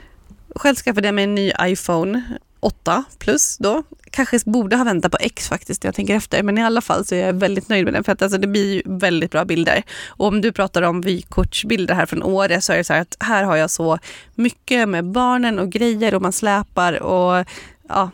[0.55, 2.23] Själv skaffade jag mig en ny iPhone
[2.61, 3.83] 8 plus då.
[4.11, 6.43] Kanske borde ha väntat på X faktiskt, jag tänker efter.
[6.43, 8.03] Men i alla fall så är jag väldigt nöjd med den.
[8.03, 9.83] För att alltså, det blir ju väldigt bra bilder.
[10.07, 13.17] Och om du pratar om vykortsbilder här från Åre så är det så här att
[13.19, 13.99] här har jag så
[14.35, 17.45] mycket med barnen och grejer och man släpar och
[17.93, 18.11] ja,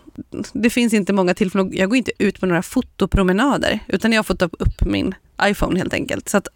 [0.53, 1.69] det finns inte många tillfällen.
[1.73, 5.93] Jag går inte ut på några fotopromenader utan jag får ta upp min iPhone helt
[5.93, 6.29] enkelt.
[6.29, 6.47] Så att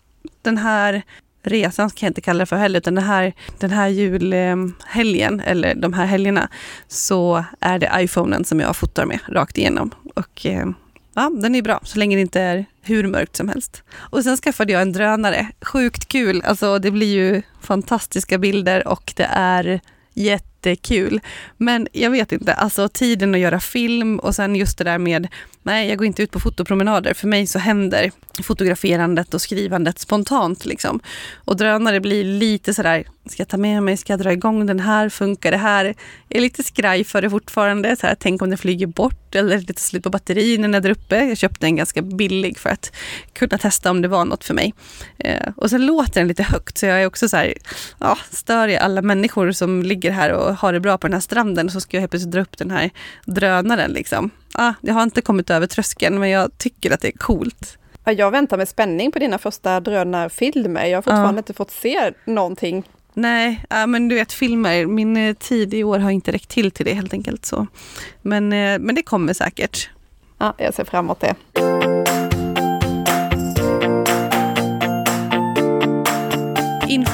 [0.41, 1.03] den här
[1.43, 5.75] resan kan jag inte kalla det för heller, utan den här, den här julhelgen, eller
[5.75, 6.49] de här helgerna,
[6.88, 9.91] så är det iPhonen som jag fotar med rakt igenom.
[10.15, 10.65] Och eh,
[11.13, 13.84] ja, den är bra, så länge det inte är hur mörkt som helst.
[13.93, 15.47] Och sen skaffade jag en drönare.
[15.62, 19.81] Sjukt kul, alltså det blir ju fantastiska bilder och det är
[20.65, 21.19] jättekul.
[21.58, 25.28] Men jag vet inte, alltså tiden att göra film och sen just det där med,
[25.63, 27.13] nej jag går inte ut på fotopromenader.
[27.13, 28.12] För mig så händer
[28.43, 30.65] fotograferandet och skrivandet spontant.
[30.65, 31.00] Liksom.
[31.45, 34.80] Och drönare blir lite sådär, ska jag ta med mig, ska jag dra igång den
[34.80, 35.86] här, funkar det här?
[36.30, 37.95] Jag är lite skraj för det fortfarande.
[37.95, 40.82] Så här, tänk om det flyger bort eller lite slut på batterierna när den är
[40.82, 41.15] där uppe.
[41.15, 42.91] Jag köpte en ganska billig för att
[43.34, 44.74] kunna testa om det var något för mig.
[45.17, 47.54] Eh, och sen låter den lite högt så jag är också så här,
[48.00, 51.21] ja, stör jag alla människor som ligger här och har det bra på den här
[51.21, 52.89] stranden så ska jag helt plötsligt dra upp den här
[53.25, 53.91] drönaren.
[53.91, 54.29] Liksom.
[54.53, 57.77] Ah, jag har inte kommit över tröskeln men jag tycker att det är coolt.
[58.05, 60.85] Jag väntar med spänning på dina första drönarfilmer.
[60.85, 61.37] Jag har fortfarande ja.
[61.37, 62.83] inte fått se någonting.
[63.13, 66.71] Nej, äh, men du vet filmer, min eh, tid i år har inte räckt till
[66.71, 67.45] till det helt enkelt.
[67.45, 67.67] Så.
[68.21, 69.89] Men, eh, men det kommer säkert.
[70.37, 71.35] Ja, jag ser fram emot det.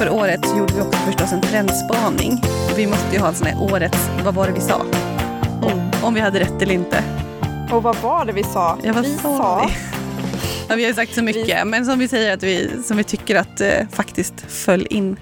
[0.00, 2.40] Inför året gjorde vi också förstås en trendspaning.
[2.76, 4.80] Vi måste ju ha en sån här årets, vad var det vi sa?
[5.62, 5.90] Mm.
[6.02, 7.04] Om vi hade rätt eller inte.
[7.72, 8.78] Och vad var det vi sa?
[8.82, 9.74] Ja, vad vi sa, vi?
[10.68, 13.36] Ja, vi har sagt så mycket, men som vi säger att vi, som vi tycker
[13.36, 15.16] att eh, faktiskt föll in.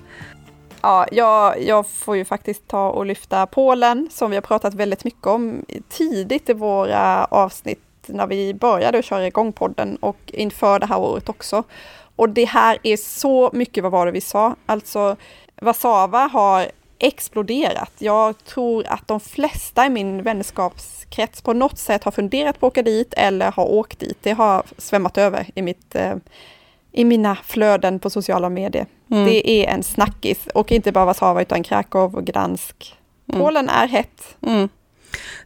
[0.83, 5.05] Ja, jag, jag får ju faktiskt ta och lyfta Polen som vi har pratat väldigt
[5.05, 10.87] mycket om tidigt i våra avsnitt när vi började köra igång podden och inför det
[10.87, 11.65] här året också.
[12.17, 14.57] Och det här är så mycket, vad var det vi sa?
[14.67, 15.17] Alltså,
[15.61, 16.67] Warszawa har
[16.99, 17.93] exploderat.
[17.99, 22.73] Jag tror att de flesta i min vänskapskrets på något sätt har funderat på att
[22.73, 24.19] åka dit eller har åkt dit.
[24.23, 26.15] Det har svämmat över i, mitt, eh,
[26.93, 28.87] i mina flöden på sociala medier.
[29.11, 29.25] Mm.
[29.25, 32.97] Det är en snackis och inte bara Warszawa utan Krakow och Gdansk.
[33.29, 33.41] Mm.
[33.41, 34.37] Polen är hett.
[34.43, 34.69] Mm.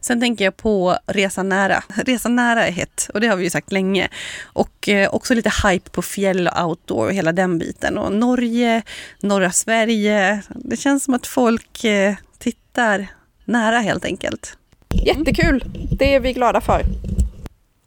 [0.01, 1.83] Sen tänker jag på Resa nära.
[1.87, 4.09] Resa nära är hett och det har vi ju sagt länge.
[4.43, 7.97] Och eh, också lite hype på fjäll och outdoor och hela den biten.
[7.97, 8.81] Och Norge,
[9.19, 10.41] norra Sverige.
[10.49, 13.07] Det känns som att folk eh, tittar
[13.45, 14.57] nära helt enkelt.
[14.93, 15.63] Jättekul!
[15.91, 16.81] Det är vi glada för.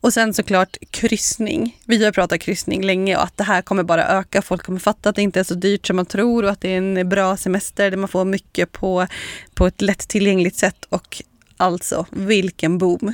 [0.05, 1.81] Och sen såklart kryssning.
[1.87, 4.42] Vi har pratat kryssning länge och att det här kommer bara öka.
[4.42, 6.68] Folk kommer fatta att det inte är så dyrt som man tror och att det
[6.68, 9.07] är en bra semester där man får mycket på,
[9.55, 10.85] på ett lättillgängligt sätt.
[10.88, 11.23] Och
[11.57, 13.12] Alltså, vilken boom.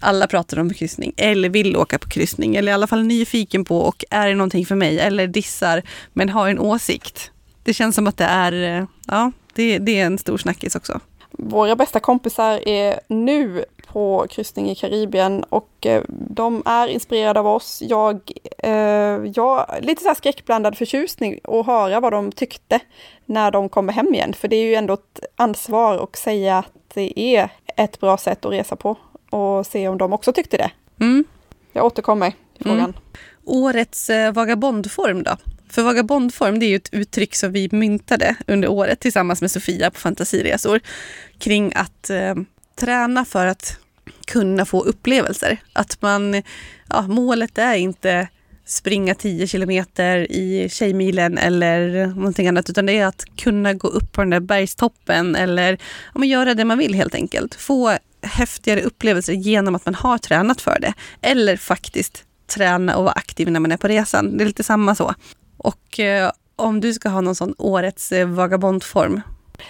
[0.00, 3.64] Alla pratar om kryssning eller vill åka på kryssning eller i alla fall är nyfiken
[3.64, 7.30] på och är det någonting för mig eller dissar men har en åsikt.
[7.62, 11.00] Det känns som att det är, eh, ja, det, det är en stor snackis också.
[11.30, 17.46] Våra bästa kompisar är nu på kryssning i Karibien och eh, de är inspirerade av
[17.46, 17.82] oss.
[17.82, 18.72] Jag, eh,
[19.34, 22.80] jag lite så här skräckblandad förtjusning och höra vad de tyckte
[23.26, 24.32] när de kommer hem igen.
[24.32, 28.44] För det är ju ändå ett ansvar att säga att det är ett bra sätt
[28.44, 28.96] att resa på
[29.30, 30.70] och se om de också tyckte det.
[31.00, 31.24] Mm.
[31.72, 32.80] Jag återkommer i frågan.
[32.80, 32.94] Mm.
[33.44, 35.36] Årets eh, vagabondform då?
[35.70, 39.90] För vagabondform det är ju ett uttryck som vi myntade under året tillsammans med Sofia
[39.90, 40.80] på Fantasiresor
[41.38, 42.34] kring att eh,
[42.76, 43.78] träna för att
[44.26, 45.58] kunna få upplevelser.
[45.72, 46.42] Att man,
[46.88, 48.28] ja, målet är inte
[48.64, 54.12] springa 10 kilometer i Tjejmilen eller någonting annat, utan det är att kunna gå upp
[54.12, 55.78] på den där bergstoppen eller
[56.14, 57.54] ja, göra det man vill helt enkelt.
[57.54, 60.94] Få häftigare upplevelser genom att man har tränat för det.
[61.20, 64.36] Eller faktiskt träna och vara aktiv när man är på resan.
[64.36, 65.14] Det är lite samma så.
[65.62, 69.20] Och eh, om du ska ha någon sån årets eh, vagabondform?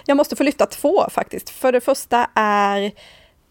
[0.07, 1.50] Jag måste få lyfta två faktiskt.
[1.50, 2.92] För det första är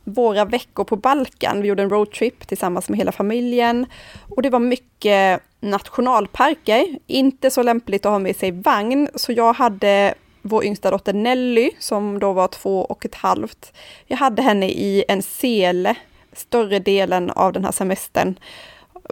[0.04, 1.62] våra veckor på Balkan.
[1.62, 3.86] Vi gjorde en roadtrip tillsammans med hela familjen.
[4.30, 6.86] Och det var mycket nationalparker.
[7.08, 11.72] Inte så lämpligt att ha med sig vagn, så jag hade vår yngsta dotter Nelly,
[11.80, 13.74] som då var två och ett halvt.
[14.08, 15.96] Jag hade henne i en sele
[16.34, 18.40] större delen av den här semestern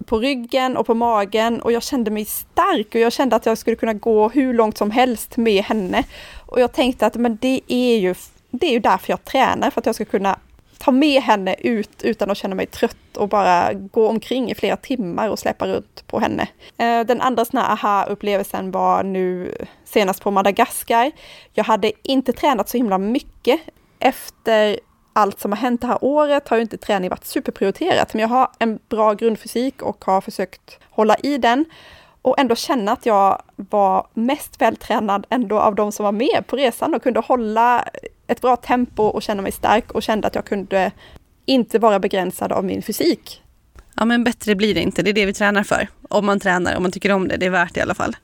[0.05, 3.57] på ryggen och på magen och jag kände mig stark och jag kände att jag
[3.57, 6.03] skulle kunna gå hur långt som helst med henne.
[6.45, 8.15] Och jag tänkte att men det är ju,
[8.51, 10.39] det är ju därför jag tränar, för att jag ska kunna
[10.77, 14.77] ta med henne ut utan att känna mig trött och bara gå omkring i flera
[14.77, 16.47] timmar och släppa runt på henne.
[16.77, 19.55] Eh, den andra sån här aha-upplevelsen var nu
[19.85, 21.11] senast på Madagaskar.
[21.53, 23.59] Jag hade inte tränat så himla mycket.
[23.99, 24.79] Efter
[25.17, 28.27] allt som har hänt det här året har ju inte träning varit superprioriterat, men jag
[28.27, 31.65] har en bra grundfysik och har försökt hålla i den
[32.21, 36.55] och ändå känna att jag var mest vältränad ändå av de som var med på
[36.55, 37.87] resan och kunde hålla
[38.27, 40.91] ett bra tempo och känna mig stark och kände att jag kunde
[41.45, 43.43] inte vara begränsad av min fysik.
[43.99, 45.87] Ja men bättre blir det inte, det är det vi tränar för.
[46.09, 48.15] Om man tränar, om man tycker om det, det är värt det i alla fall.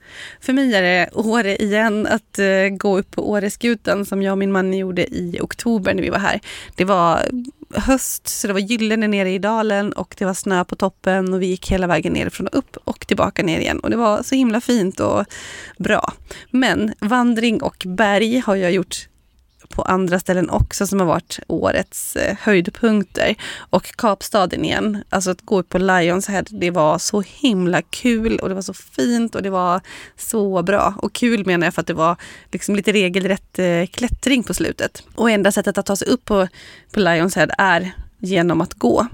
[0.42, 4.38] För mig är det Åre igen, att uh, gå upp på Åreskutan som jag och
[4.38, 6.40] min man gjorde i oktober när vi var här.
[6.76, 7.20] Det var
[7.76, 11.42] höst, så det var gyllene nere i dalen och det var snö på toppen och
[11.42, 13.80] vi gick hela vägen nerifrån och upp och tillbaka ner igen.
[13.80, 15.26] Och det var så himla fint och
[15.78, 16.14] bra.
[16.52, 19.08] Men vandring och berg har jag gjort
[19.74, 23.36] på andra ställen också som har varit årets eh, höjdpunkter.
[23.58, 28.40] Och Kapstaden igen, alltså att gå upp på Lions Head, det var så himla kul
[28.40, 29.82] och det var så fint och det var
[30.18, 30.94] så bra.
[30.98, 32.16] Och kul menar jag för att det var
[32.52, 35.04] liksom lite regelrätt eh, klättring på slutet.
[35.16, 36.48] Och enda sättet att ta sig upp på,
[36.94, 39.08] på Lions Head är genom att gå.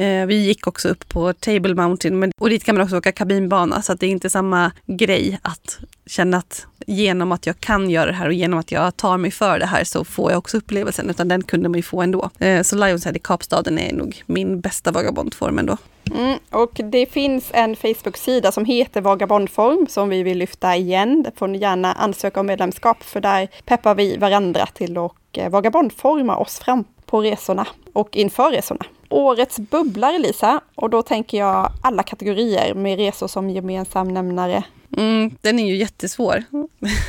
[0.00, 3.12] Eh, vi gick också upp på Table Mountain men, och dit kan man också åka
[3.12, 7.90] kabinbana så att det är inte samma grej att känna att genom att jag kan
[7.90, 10.38] göra det här och genom att jag tar mig för det här så får jag
[10.38, 12.30] också upplevelsen utan den kunde man ju få ändå.
[12.38, 15.76] Eh, så Lionshead i Kapstaden är nog min bästa vagabondform ändå.
[16.14, 21.22] Mm, och det finns en Facebook-sida som heter Vagabondform som vi vill lyfta igen.
[21.22, 25.48] Där får ni gärna ansöka om medlemskap för där peppar vi varandra till att eh,
[25.48, 28.84] vagabondforma oss fram på resorna och inför resorna.
[29.10, 34.64] Årets bubblare Lisa, och då tänker jag alla kategorier med resor som gemensam nämnare.
[34.96, 36.44] Mm, den är ju jättesvår.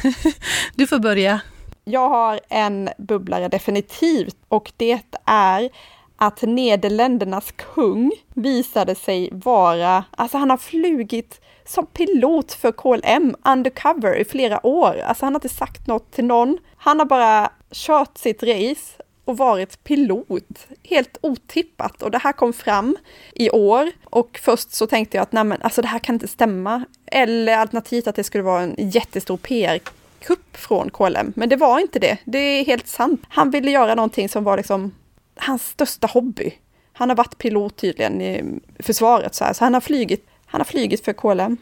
[0.76, 1.42] du får börja.
[1.84, 5.70] Jag har en bubblare definitivt och det är
[6.16, 14.16] att Nederländernas kung visade sig vara, alltså han har flugit som pilot för KLM undercover
[14.16, 14.98] i flera år.
[15.00, 16.58] Alltså han har inte sagt något till någon.
[16.76, 20.68] Han har bara kört sitt race och varit pilot.
[20.84, 22.02] Helt otippat.
[22.02, 22.98] Och det här kom fram
[23.36, 23.92] i år.
[24.04, 26.86] Och först så tänkte jag att nej men, alltså det här kan inte stämma.
[27.06, 31.34] Eller alternativt att det skulle vara en jättestor PR-kupp från KLM.
[31.36, 32.18] Men det var inte det.
[32.26, 33.22] Det är helt sant.
[33.30, 34.96] Han ville göra någonting som var liksom
[35.36, 36.54] hans största hobby.
[36.94, 40.66] Han har varit pilot tydligen i försvaret så här, så han har flygit, han har
[40.66, 41.58] flygit för KLM.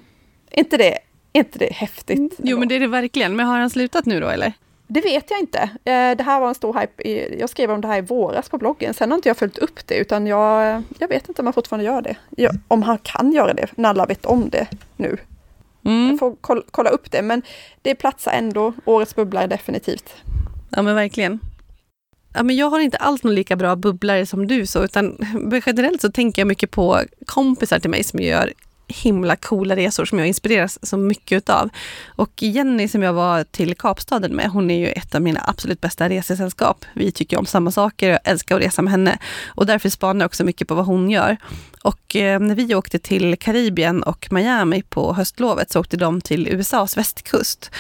[0.52, 1.00] Inte det,
[1.34, 2.36] inte det häftigt?
[2.38, 3.36] Jo, men det är det verkligen.
[3.36, 4.54] Men har han slutat nu då, eller?
[4.92, 5.60] Det vet jag inte.
[5.60, 7.04] Eh, det här var en stor hype.
[7.40, 8.94] Jag skrev om det här i våras på bloggen.
[8.94, 11.86] Sen har inte jag följt upp det, utan jag, jag vet inte om han fortfarande
[11.86, 12.16] gör det.
[12.30, 15.18] Jag, om han kan göra det, när alla vet om det nu.
[15.86, 16.10] Mm.
[16.10, 17.42] Jag får kolla, kolla upp det, men
[17.82, 18.74] det platsar ändå.
[18.86, 20.14] Årets bubblare definitivt.
[20.70, 21.40] Ja, men verkligen.
[22.34, 25.18] Ja, men jag har inte alls någon lika bra bubblare som du, så, utan
[25.66, 28.54] generellt så tänker jag mycket på kompisar till mig som gör
[28.90, 31.70] himla coola resor som jag inspireras så mycket utav.
[32.08, 35.82] Och Jenny som jag var till Kapstaden med, hon är ju ett av mina absolut
[35.82, 36.86] bästa resesällskap.
[36.94, 39.18] Vi tycker om samma saker, jag älskar att resa med henne.
[39.48, 41.38] Och därför spanar jag också mycket på vad hon gör.
[41.84, 46.48] Och eh, när vi åkte till Karibien och Miami på höstlovet så åkte de till
[46.48, 47.72] USAs västkust.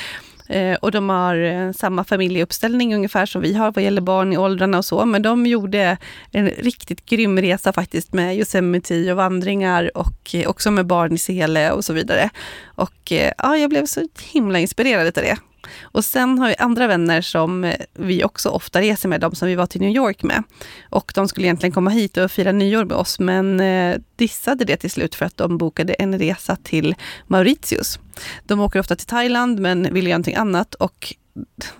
[0.50, 4.38] Eh, och de har eh, samma familjeuppställning ungefär som vi har vad gäller barn i
[4.38, 5.06] åldrarna och så.
[5.06, 5.98] Men de gjorde
[6.32, 11.18] en riktigt grym resa faktiskt med Yosemite och vandringar och eh, också med barn i
[11.18, 12.30] sele och så vidare.
[12.66, 15.38] Och eh, ja, jag blev så himla inspirerad av det.
[15.82, 19.48] Och sen har vi andra vänner som eh, vi också ofta reser med, de som
[19.48, 20.44] vi var till New York med.
[20.90, 24.78] Och de skulle egentligen komma hit och fira nyår med oss, men eh, dissade det
[24.78, 26.96] till slut för att de bokade en resa till
[27.28, 28.00] Mauritius.
[28.44, 30.76] De åker ofta till Thailand, men vill göra någonting annat.
[30.76, 31.16] Och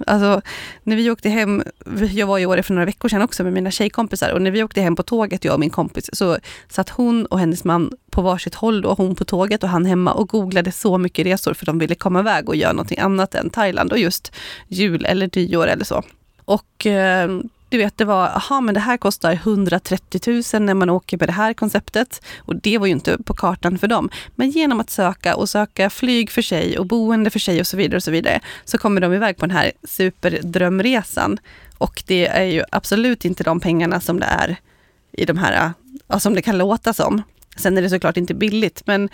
[0.08, 0.42] Alltså,
[0.84, 1.64] när vi åkte hem,
[2.12, 4.64] jag var i Åre för några veckor sedan också med mina tjejkompisar och när vi
[4.64, 6.38] åkte hem på tåget, jag och min kompis, så
[6.68, 10.14] satt hon och hennes man på varsitt håll då, hon på tåget och han hemma
[10.14, 13.50] och googlade så mycket resor för de ville komma iväg och göra någonting annat än
[13.50, 14.32] Thailand och just
[14.68, 16.04] jul eller nyår eller så.
[16.46, 17.30] Och eh,
[17.70, 21.30] du vet, det var, aha, men det här kostar 130 000 när man åker med
[21.30, 22.26] det här konceptet.
[22.38, 24.10] Och det var ju inte på kartan för dem.
[24.36, 27.78] Men genom att söka och söka flyg för sig och boende för sig och så
[27.78, 31.38] vidare och så vidare, så kommer de iväg på den här superdrömresan.
[31.78, 34.56] Och det är ju absolut inte de pengarna som det är
[35.12, 35.74] i de här,
[36.20, 37.24] som det kan låta som.
[37.60, 39.10] Sen är det såklart inte billigt, men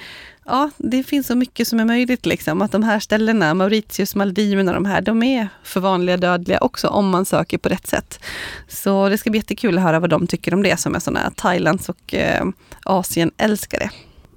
[0.46, 2.26] ja, det finns så mycket som är möjligt.
[2.26, 2.62] Liksom.
[2.62, 7.10] Att de här ställena, Mauritius, Maldiverna, de här, de är för vanliga dödliga också om
[7.10, 8.20] man söker på rätt sätt.
[8.68, 11.32] Så det ska bli jättekul att höra vad de tycker om det som är sådana
[11.32, 12.46] Thailands och eh,
[12.84, 13.90] Asien-älskare.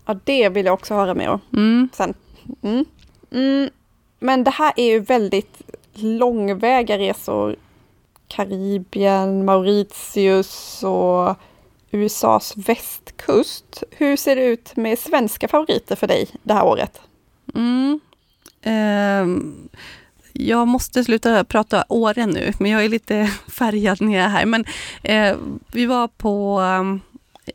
[0.07, 1.89] Ja, det vill jag också höra mer om mm.
[1.93, 2.15] sen.
[2.63, 2.85] Mm.
[3.33, 3.71] Mm.
[4.21, 5.63] Men det här är ju väldigt
[5.95, 7.57] långväga resor.
[8.29, 11.37] Karibien, Mauritius och
[11.91, 13.83] USAs västkust.
[13.91, 17.01] Hur ser det ut med svenska favoriter för dig det här året?
[17.55, 18.01] Mm.
[18.65, 19.69] Um
[20.41, 24.47] jag måste sluta prata Åre nu, men jag är lite färgad när jag är här.
[24.47, 24.65] Men
[25.03, 25.37] eh,
[25.73, 26.63] vi var på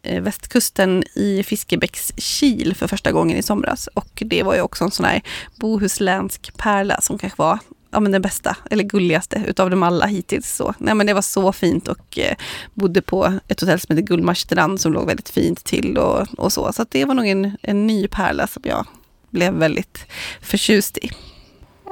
[0.04, 3.88] eh, västkusten i Fiskebäckskil för första gången i somras.
[3.88, 5.22] Och det var ju också en sån här
[5.56, 7.60] bohuslänsk pärla som kanske var
[7.94, 10.56] ja, men den bästa, eller gulligaste utav dem alla hittills.
[10.56, 12.36] Så, nej, men det var så fint och eh,
[12.74, 16.74] bodde på ett hotell som heter Gullmarsstrand som låg väldigt fint till och, och så.
[16.74, 18.86] Så det var nog en, en ny pärla som jag
[19.30, 20.06] blev väldigt
[20.42, 21.12] förtjust i.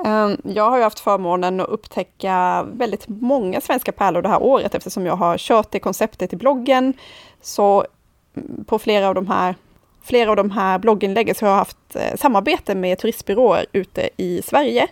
[0.05, 4.75] Ehm, jag har ju haft förmånen att upptäcka väldigt många svenska pärlor det här året
[4.75, 6.93] eftersom jag har kört det konceptet i bloggen.
[7.41, 7.85] Så
[8.35, 9.55] mm, på flera av de här
[10.03, 14.41] flera av de här blogginläggen så har jag haft eh, samarbete med turistbyråer ute i
[14.45, 14.87] Sverige.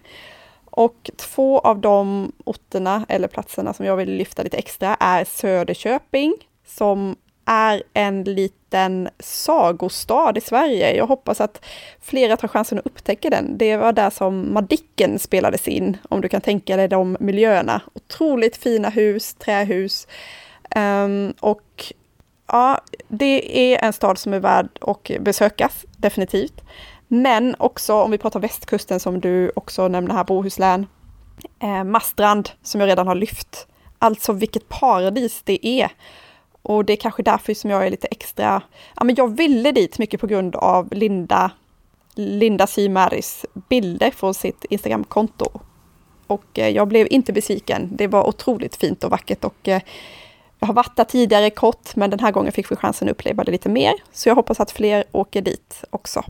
[0.79, 6.33] Och två av de orterna eller platserna som jag vill lyfta lite extra är Söderköping
[6.67, 7.15] som
[7.45, 10.95] är en liten sagostad i Sverige.
[10.95, 11.65] Jag hoppas att
[12.01, 13.57] flera tar chansen att upptäcka den.
[13.57, 17.81] Det var där som Madicken spelades in, om du kan tänka dig de miljöerna.
[17.93, 20.07] Otroligt fina hus, trähus.
[20.75, 21.93] Um, och
[22.47, 26.61] ja, det är en stad som är värd att besökas, definitivt.
[27.11, 30.87] Men också om vi pratar västkusten som du också nämner här, Bohuslän.
[31.59, 33.67] Eh, Mastrand som jag redan har lyft.
[33.99, 35.91] Alltså vilket paradis det är.
[36.61, 38.61] Och det är kanske därför som jag är lite extra,
[38.95, 41.51] ja men jag ville dit mycket på grund av Linda,
[42.15, 45.45] Linda Symaris bilder från sitt Instagramkonto.
[46.27, 47.89] Och eh, jag blev inte besviken.
[47.91, 49.81] Det var otroligt fint och vackert och eh,
[50.59, 53.43] jag har varit där tidigare kort, men den här gången fick vi chansen att uppleva
[53.43, 53.93] det lite mer.
[54.11, 56.23] Så jag hoppas att fler åker dit också.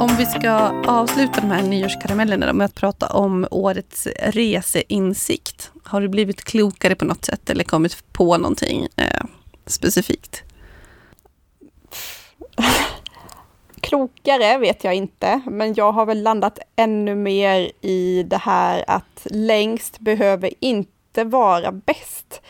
[0.00, 0.50] Om vi ska
[0.86, 5.70] avsluta de här nyårskaramellerna med att prata om årets reseinsikt.
[5.84, 9.24] Har du blivit klokare på något sätt eller kommit på någonting eh,
[9.66, 10.42] specifikt?
[13.92, 19.26] klokare vet jag inte, men jag har väl landat ännu mer i det här att
[19.30, 22.42] längst behöver inte vara bäst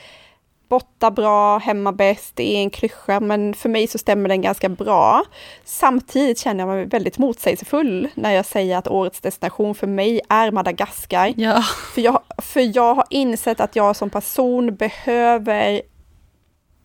[0.72, 4.68] borta bra, hemma bäst, det är en klyscha, men för mig så stämmer den ganska
[4.68, 5.24] bra.
[5.64, 10.50] Samtidigt känner jag mig väldigt motsägelsefull när jag säger att årets destination för mig är
[10.50, 11.34] Madagaskar.
[11.36, 11.62] Ja.
[11.94, 15.82] För, jag, för jag har insett att jag som person behöver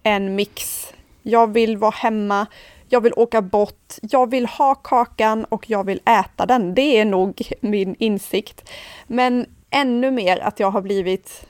[0.03, 0.88] en mix.
[1.23, 2.45] Jag vill vara hemma,
[2.89, 6.73] jag vill åka bort, jag vill ha kakan och jag vill äta den.
[6.73, 8.69] Det är nog min insikt.
[9.07, 11.47] Men ännu mer att jag har blivit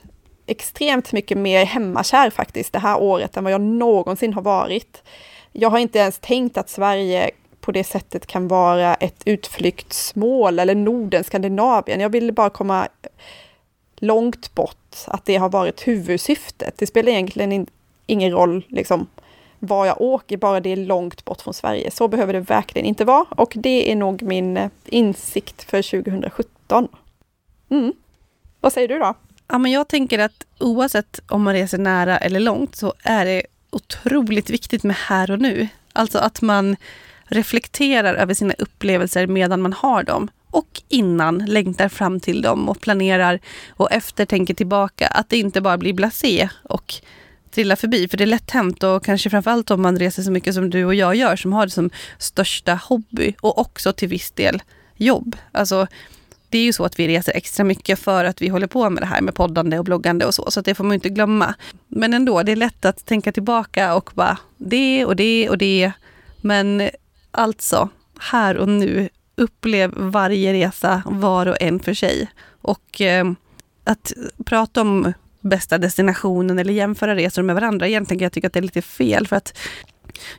[0.48, 5.02] extremt mycket mer hemmakär faktiskt det här året än vad jag någonsin har varit.
[5.52, 7.30] Jag har inte ens tänkt att Sverige
[7.60, 12.00] på det sättet kan vara ett utflyktsmål eller Norden, Skandinavien.
[12.00, 12.88] Jag ville bara komma
[13.96, 16.74] långt bort, att det har varit huvudsyftet.
[16.78, 17.66] Det spelar egentligen
[18.06, 19.06] ingen roll liksom,
[19.58, 21.90] var jag åker, bara det är långt bort från Sverige.
[21.90, 26.88] Så behöver det verkligen inte vara och det är nog min insikt för 2017.
[27.70, 27.92] Mm.
[28.60, 29.14] Vad säger du då?
[29.48, 33.42] Ja, men jag tänker att oavsett om man reser nära eller långt så är det
[33.70, 35.68] otroligt viktigt med här och nu.
[35.92, 36.76] Alltså att man
[37.24, 42.80] reflekterar över sina upplevelser medan man har dem och innan längtar fram till dem och
[42.80, 43.40] planerar
[43.70, 45.06] och efter tänker tillbaka.
[45.06, 46.94] Att det inte bara blir blasé och
[47.50, 48.08] trilla förbi.
[48.08, 50.84] För det är lätt hänt och kanske framförallt om man reser så mycket som du
[50.84, 54.62] och jag gör som har det som största hobby och också till viss del
[54.96, 55.36] jobb.
[55.52, 55.86] Alltså
[56.48, 59.02] det är ju så att vi reser extra mycket för att vi håller på med
[59.02, 61.54] det här med poddande och bloggande och så, så det får man inte glömma.
[61.88, 65.92] Men ändå, det är lätt att tänka tillbaka och bara det och det och det.
[66.40, 66.90] Men
[67.30, 67.88] alltså,
[68.18, 72.28] här och nu, upplev varje resa var och en för sig.
[72.62, 73.32] Och eh,
[73.84, 74.12] att
[74.44, 78.62] prata om bästa destinationen eller jämföra resor med varandra, egentligen jag tycker att det är
[78.62, 79.58] lite fel för att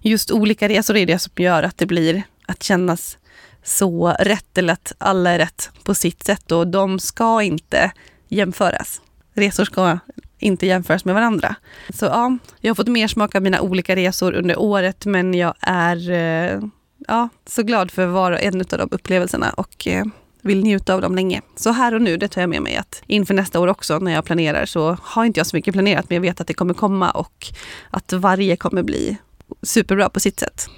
[0.01, 3.17] just olika resor är det som gör att det blir att kännas
[3.63, 7.91] så rätt eller att alla är rätt på sitt sätt och de ska inte
[8.27, 9.01] jämföras.
[9.33, 9.99] Resor ska
[10.39, 11.55] inte jämföras med varandra.
[11.89, 15.53] Så ja, jag har fått mer smak av mina olika resor under året men jag
[15.61, 16.61] är eh,
[17.07, 20.05] ja, så glad för var och en av de upplevelserna och eh,
[20.41, 21.41] vill njuta av dem länge.
[21.55, 24.13] Så här och nu, det tar jag med mig att inför nästa år också när
[24.13, 26.73] jag planerar så har inte jag så mycket planerat men jag vet att det kommer
[26.73, 27.47] komma och
[27.89, 29.17] att varje kommer bli
[29.61, 30.69] superbra på sitt sätt.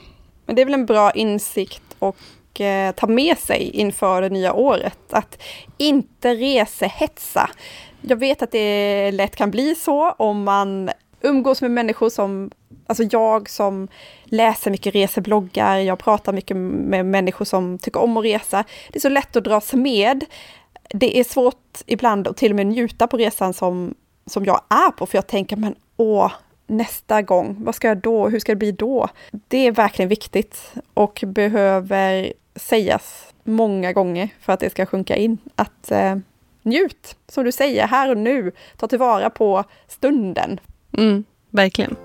[0.46, 2.18] Men det är väl en bra insikt och
[2.60, 5.00] eh, ta med sig inför det nya året.
[5.10, 5.42] Att
[5.78, 7.50] inte resehetsa.
[8.02, 10.90] Jag vet att det lätt kan bli så om man
[11.22, 12.52] umgås med människor som,
[12.88, 13.88] alltså jag som
[14.24, 18.64] läser mycket resebloggar, jag pratar mycket med människor som tycker om att resa.
[18.92, 20.26] Det är så lätt att dras med.
[20.90, 23.94] Det är svårt ibland att till och med njuta på resan som,
[24.26, 26.32] som jag är på, för jag tänker men åh,
[26.68, 29.08] nästa gång, vad ska jag då, hur ska det bli då?
[29.32, 35.38] Det är verkligen viktigt och behöver sägas många gånger för att det ska sjunka in.
[35.56, 36.16] Att eh,
[36.64, 38.52] njut, som du säger, här och nu.
[38.78, 40.60] Ta tillvara på stunden.
[40.98, 41.96] Mm, verkligen.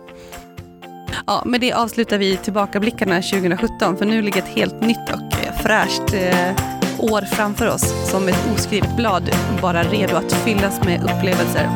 [1.27, 6.15] Ja, med det avslutar vi tillbakablickarna 2017 för nu ligger ett helt nytt och fräscht
[6.15, 9.31] eh, år framför oss som ett oskrivet blad
[9.63, 11.69] bara redo att fyllas med upplevelser.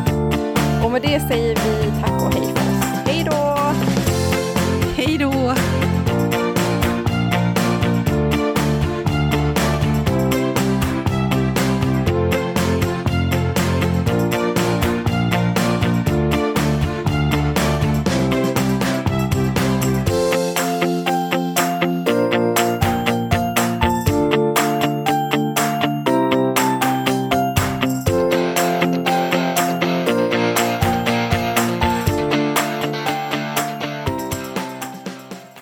[0.85, 2.60] Och med det säger vi tack och hej.